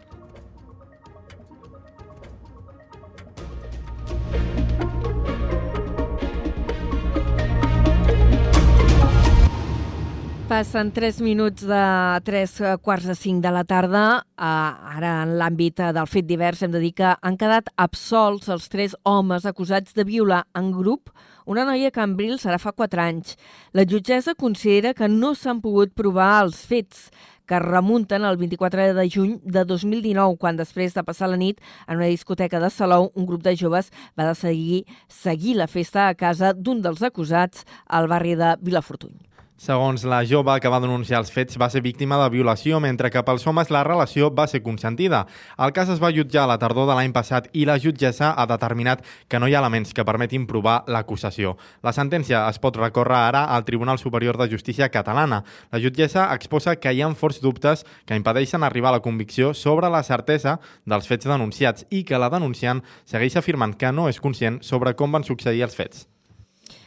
[10.48, 11.78] Passen 3 minuts de
[12.24, 14.04] 3 quarts de 5 de la tarda.
[14.32, 18.70] Uh, ara, en l'àmbit del fet divers, hem de dir que han quedat absolts els
[18.72, 21.12] tres homes acusats de violar en grup
[21.44, 23.36] una noia que en Bril serà fa 4 anys.
[23.76, 27.10] La jutgessa considera que no s'han pogut provar els fets
[27.44, 32.00] que remunten al 24 de juny de 2019, quan després de passar la nit en
[32.00, 36.56] una discoteca de Salou, un grup de joves va decidir seguir la festa a casa
[36.56, 39.27] d'un dels acusats al barri de Vilafortuny.
[39.58, 43.22] Segons la jove que va denunciar els fets, va ser víctima de violació, mentre que
[43.26, 45.24] pels homes la relació va ser consentida.
[45.58, 48.44] El cas es va jutjar a la tardor de l'any passat i la jutgessa ha
[48.46, 51.56] determinat que no hi ha elements que permetin provar l'acusació.
[51.82, 55.40] La sentència es pot recórrer ara al Tribunal Superior de Justícia catalana.
[55.72, 59.90] La jutgessa exposa que hi ha forts dubtes que impedeixen arribar a la convicció sobre
[59.90, 64.62] la certesa dels fets denunciats i que la denunciant segueix afirmant que no és conscient
[64.62, 66.06] sobre com van succeir els fets.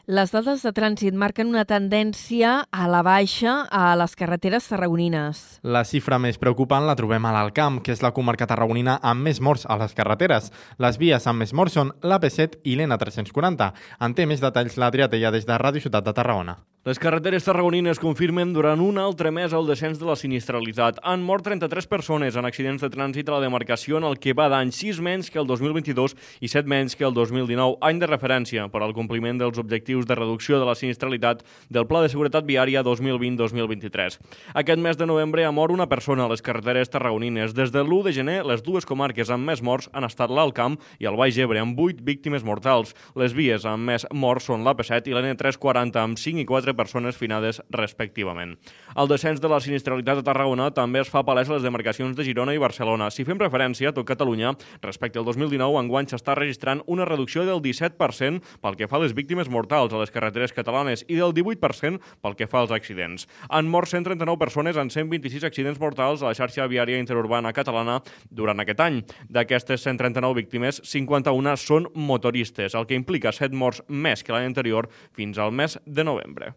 [0.10, 5.60] Les dades de trànsit marquen una tendència a la baixa a les carreteres tarragonines.
[5.62, 9.38] La xifra més preocupant la trobem a l'Alcamp, que és la comarca tarragonina amb més
[9.38, 10.49] morts a les carreteres.
[10.82, 13.70] Les vies amb més morts són l'AP7 i l'N340.
[14.02, 16.58] En té més detalls l'Adrià Tella des de Ràdio Ciutat de Tarragona.
[16.82, 20.97] Les carreteres tarragonines confirmen durant un altre mes el descens de la sinistralitat.
[21.06, 24.47] Han mort 33 persones en accidents de trànsit a la demarcació en el que va
[24.49, 28.66] d'any 6 menys que el 2022 i 7 menys que el 2019, any de referència
[28.74, 32.82] per al compliment dels objectius de reducció de la sinistralitat del Pla de Seguretat Viària
[32.88, 34.18] 2020-2023.
[34.56, 37.54] Aquest mes de novembre ha mort una persona a les carreteres tarragonines.
[37.54, 40.80] Des de l'1 de gener, les dues comarques amb més morts han estat l'Alt Camp
[40.98, 42.96] i el Baix Ebre, amb 8 víctimes mortals.
[43.14, 47.18] Les vies amb més morts són l'AP7 i l'N340, amb 5 i 4 quatre persones
[47.18, 48.58] finades respectivament.
[48.96, 52.26] El descens de la sinistralitat a Tarragona també es fa palès a les demarcacions de
[52.28, 53.10] Girona i Barcelona.
[53.10, 57.64] Si fem referència a tot Catalunya, respecte al 2019, enguany s'està registrant una reducció del
[57.66, 61.98] 17% pel que fa a les víctimes mortals a les carreteres catalanes i del 18%
[62.22, 63.26] pel que fa als accidents.
[63.50, 67.98] Han mort 139 persones en 126 accidents mortals a la xarxa viària interurbana catalana
[68.30, 69.02] durant aquest any.
[69.34, 74.92] D'aquestes 139 víctimes, 51 són motoristes, el que implica 7 morts més que l'any anterior
[75.18, 76.54] fins al mes de novembre.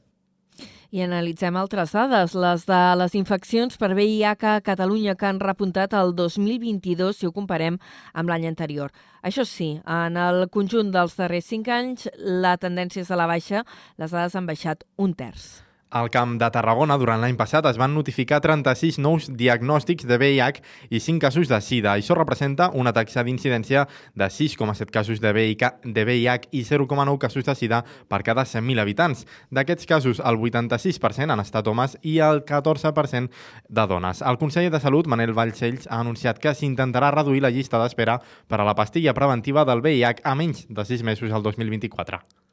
[0.95, 5.97] I analitzem altres dades, les de les infeccions per VIH a Catalunya que han repuntat
[5.99, 7.81] el 2022 si ho comparem
[8.15, 8.95] amb l'any anterior.
[9.27, 12.07] Això sí, en el conjunt dels darrers cinc anys
[12.47, 13.67] la tendència és a la baixa,
[13.99, 15.64] les dades han baixat un terç.
[15.95, 20.59] Al Camp de Tarragona, durant l'any passat, es van notificar 36 nous diagnòstics de VIH
[20.91, 21.93] i 5 casos de SIDA.
[21.95, 23.85] Això representa una taxa d'incidència
[24.19, 29.23] de 6,7 casos de VIH, i 0,9 casos de SIDA per cada 100.000 habitants.
[29.55, 33.31] D'aquests casos, el 86% han estat homes i el 14%
[33.69, 34.27] de dones.
[34.27, 38.19] El conseller de Salut, Manel Vallcells, ha anunciat que s'intentarà reduir la llista d'espera
[38.51, 42.44] per a la pastilla preventiva del VIH a menys de 6 mesos al 2024.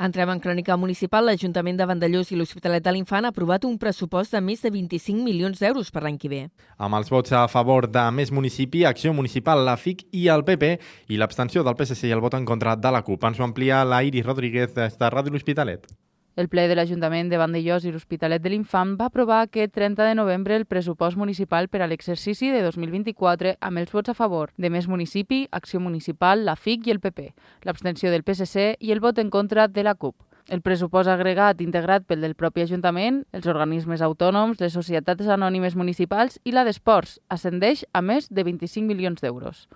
[0.00, 1.26] Entrem en crònica municipal.
[1.28, 5.22] L'Ajuntament de Vandellós i l'Hospitalet de l'Infant ha aprovat un pressupost de més de 25
[5.24, 6.42] milions d'euros per l'any que ve.
[6.78, 10.76] Amb els vots a favor de Més Municipi, Acció Municipal, la FIC i el PP
[11.08, 13.24] i l'abstenció del PSC i el vot en contra de la CUP.
[13.24, 15.90] Ens ho amplia la Iris Rodríguez de Ràdio L'Hospitalet.
[16.36, 20.14] El ple de l'Ajuntament de Vandellós i l'Hospitalet de l'Infant va aprovar aquest 30 de
[20.14, 24.70] novembre el pressupost municipal per a l'exercici de 2024 amb els vots a favor de
[24.70, 27.32] Més Municipi, Acció Municipal, la FIC i el PP,
[27.66, 30.14] l'abstenció del PSC i el vot en contra de la CUP.
[30.48, 36.38] El pressupost agregat integrat pel del propi Ajuntament, els organismes autònoms, les societats anònimes municipals
[36.44, 39.66] i la d'esports ascendeix a més de 25 milions d'euros.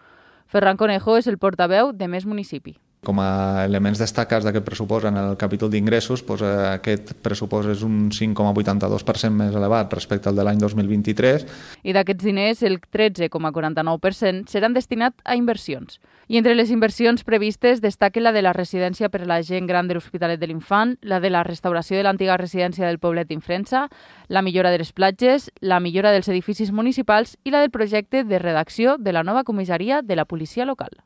[0.47, 2.79] Ferran Conejo és el portaveu de Més Municipi.
[3.05, 6.43] Com a elements destacats d'aquest pressupost en el capítol d'ingressos, doncs,
[6.73, 11.45] aquest pressupost és un 5,82% més elevat respecte al de l'any 2023.
[11.85, 16.01] I d'aquests diners, el 13,49% seran destinats a inversions.
[16.29, 19.89] I entre les inversions previstes destaca la de la residència per a la gent gran
[19.89, 23.89] de l'Hospitalet de l'Infant, la de la restauració de l'antiga residència del poblet d'Infrensa,
[24.29, 28.39] la millora de les platges, la millora dels edificis municipals i la del projecte de
[28.41, 31.05] redacció de la nova comissaria de la policia local.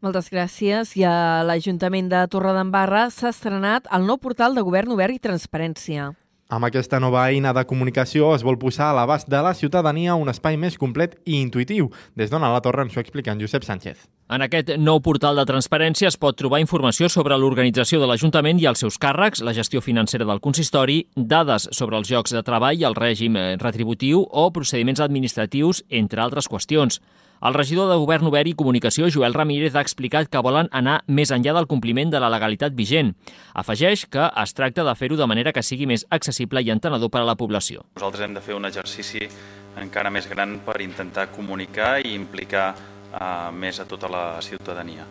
[0.00, 0.94] Moltes gràcies.
[0.96, 6.14] I a l'Ajuntament de Torredembarra s'ha estrenat el nou portal de Govern Obert i Transparència.
[6.50, 10.32] Amb aquesta nova eina de comunicació es vol posar a l'abast de la ciutadania un
[10.32, 11.92] espai més complet i intuïtiu.
[12.18, 14.08] Des d'on a la torre ens ho explica en Josep Sánchez.
[14.32, 18.66] En aquest nou portal de transparència es pot trobar informació sobre l'organització de l'Ajuntament i
[18.72, 22.98] els seus càrrecs, la gestió financera del consistori, dades sobre els llocs de treball, el
[22.98, 27.02] règim retributiu o procediments administratius, entre altres qüestions.
[27.40, 31.30] El regidor de Govern Obert i Comunicació, Joel Ramírez, ha explicat que volen anar més
[31.32, 33.14] enllà del compliment de la legalitat vigent.
[33.56, 37.22] Afegeix que es tracta de fer-ho de manera que sigui més accessible i entenedor per
[37.22, 37.86] a la població.
[37.96, 39.22] Nosaltres hem de fer un exercici
[39.80, 45.06] encara més gran per intentar comunicar i implicar uh, més a tota la ciutadania.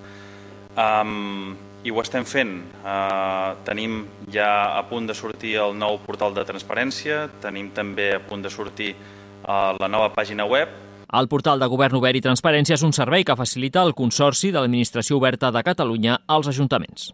[0.78, 2.52] Um, I ho estem fent.
[2.84, 8.22] Uh, tenim ja a punt de sortir el nou portal de transparència, tenim també a
[8.22, 10.78] punt de sortir uh, la nova pàgina web
[11.12, 14.62] el portal de Govern Obert i Transparència és un servei que facilita el Consorci de
[14.62, 17.10] l'Administració Oberta de Catalunya als ajuntaments.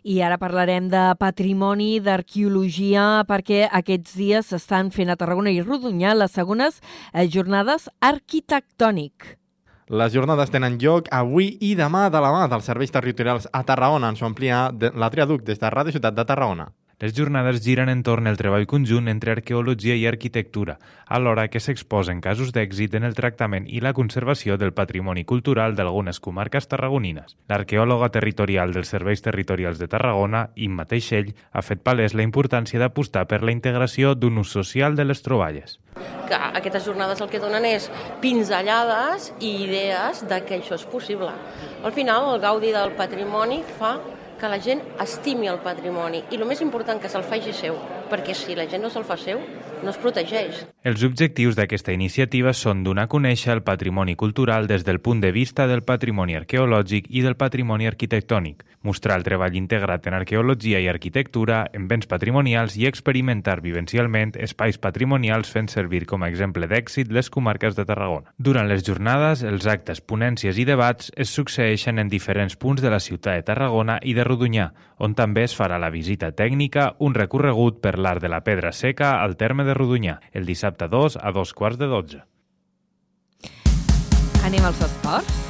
[0.00, 6.14] I ara parlarem de patrimoni, d'arqueologia, perquè aquests dies s'estan fent a Tarragona i Rodonyà
[6.16, 6.80] les segones
[7.12, 9.36] eh, jornades arquitectònic.
[9.90, 14.14] Les jornades tenen lloc avui i demà de la mà dels serveis territorials a Tarragona.
[14.14, 16.70] Ens ho amplia la Triaduc des de Ràdio Ciutat de Tarragona.
[17.00, 20.74] Les jornades giren entorn al treball conjunt entre arqueologia i arquitectura,
[21.08, 26.20] alhora que s'exposen casos d'èxit en el tractament i la conservació del patrimoni cultural d'algunes
[26.20, 27.38] comarques tarragonines.
[27.48, 33.24] L'arqueòloga territorial dels Serveis Territorials de Tarragona, Imma Teixell, ha fet palès la importància d'apostar
[33.32, 35.78] per la integració d'un ús social de les troballes.
[36.28, 37.88] Que aquestes jornades el que donen és
[38.20, 41.32] pinzellades i idees de que això és possible.
[41.80, 43.96] Al final, el gaudi del patrimoni fa
[44.40, 47.76] que la gent estimi el patrimoni i el més important que se'l faci seu,
[48.10, 49.40] perquè si la gent no se'l fa seu,
[49.80, 50.64] no es protegeix.
[50.84, 55.30] Els objectius d'aquesta iniciativa són donar a conèixer el patrimoni cultural des del punt de
[55.32, 60.88] vista del patrimoni arqueològic i del patrimoni arquitectònic, mostrar el treball integrat en arqueologia i
[60.88, 67.12] arquitectura, en béns patrimonials i experimentar vivencialment espais patrimonials fent servir com a exemple d'èxit
[67.12, 68.34] les comarques de Tarragona.
[68.38, 73.00] Durant les jornades, els actes, ponències i debats es succeeixen en diferents punts de la
[73.00, 77.80] ciutat de Tarragona i de Rodonyà, on també es farà la visita tècnica, un recorregut
[77.80, 81.54] per l'art de la pedra seca al terme de Rodonyà, el dissabte 2 a dos
[81.54, 82.24] quarts de 12.
[84.44, 85.40] Anem als esports?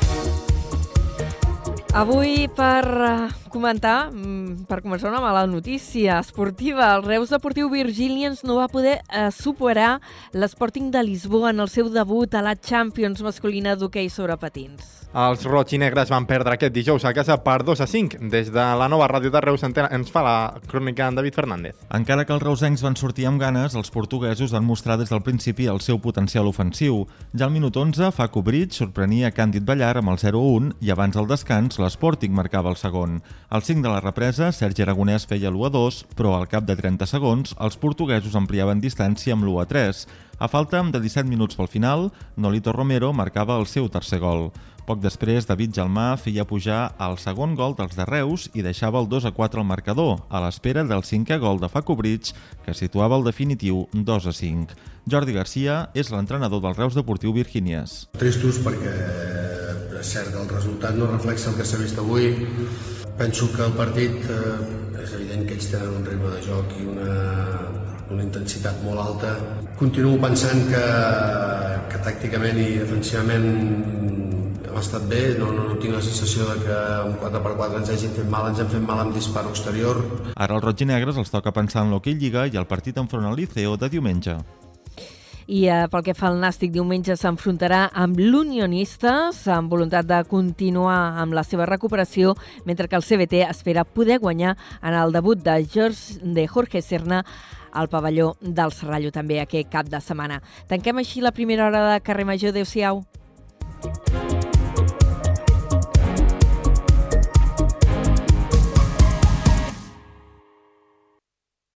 [1.91, 8.45] Avui, per eh, comentar, mm, per començar una mala notícia esportiva, el Reus Deportiu Virgilians
[8.45, 10.01] no va poder eh, superar
[10.33, 15.01] l'Sporting de Lisboa en el seu debut a la Champions masculina d'hoquei sobre patins.
[15.11, 18.21] Els roig i negres van perdre aquest dijous a casa per 2 a 5.
[18.31, 21.81] Des de la nova ràdio de Reus ens fa la crònica en David Fernández.
[21.91, 25.67] Encara que els reusencs van sortir amb ganes, els portuguesos van mostrar des del principi
[25.67, 27.09] el seu potencial ofensiu.
[27.35, 31.27] Ja al minut 11, Facu Bridge sorprenia Càndid Ballar amb el 0-1 i abans del
[31.27, 33.19] descans l'Sporting marcava el segon.
[33.51, 37.51] Al 5 de la represa, Sergi Aragonès feia l'1-2, però al cap de 30 segons,
[37.59, 40.05] els portuguesos ampliaven distància amb l'1-3.
[40.39, 44.53] A falta de 17 minuts pel final, Nolito Romero marcava el seu tercer gol.
[44.87, 49.11] Poc després, David Jalmà feia pujar el segon gol dels de Reus i deixava el
[49.11, 53.19] 2 a 4 al marcador, a l'espera del cinquè gol de Facu Bridge, que situava
[53.19, 54.79] el definitiu 2 a 5.
[55.11, 58.05] Jordi Garcia és l'entrenador del Reus Deportiu Virgínies.
[58.15, 58.95] Tristos perquè
[59.99, 62.31] és cert que el resultat no reflexa el que s'ha vist avui.
[63.21, 66.87] Penso que el partit eh, és evident que ells tenen un ritme de joc i
[66.89, 67.17] una,
[68.09, 69.35] una intensitat molt alta.
[69.77, 70.81] Continuo pensant que,
[71.93, 73.45] que tàcticament i defensivament
[74.71, 76.79] hem estat bé, no, no, no tinc la sensació de que
[77.11, 80.01] un 4x4 ens hagin fet mal, ens hem fet mal amb disparo exterior.
[80.33, 83.29] Ara els roig i negres els toca pensar en l'hoquei Lliga i el partit enfront
[83.29, 84.39] al Liceo de diumenge.
[85.47, 91.21] I eh, pel que fa al Nàstic, diumenge s'enfrontarà amb l'Unionistes amb voluntat de continuar
[91.23, 92.35] amb la seva recuperació,
[92.65, 97.25] mentre que el CBT espera poder guanyar en el debut de, George, de Jorge Serna
[97.73, 100.41] al pavelló del Serrallo també aquest cap de setmana.
[100.69, 102.51] Tanquem així la primera hora de Carrer Major.
[102.51, 103.05] Adéu-siau.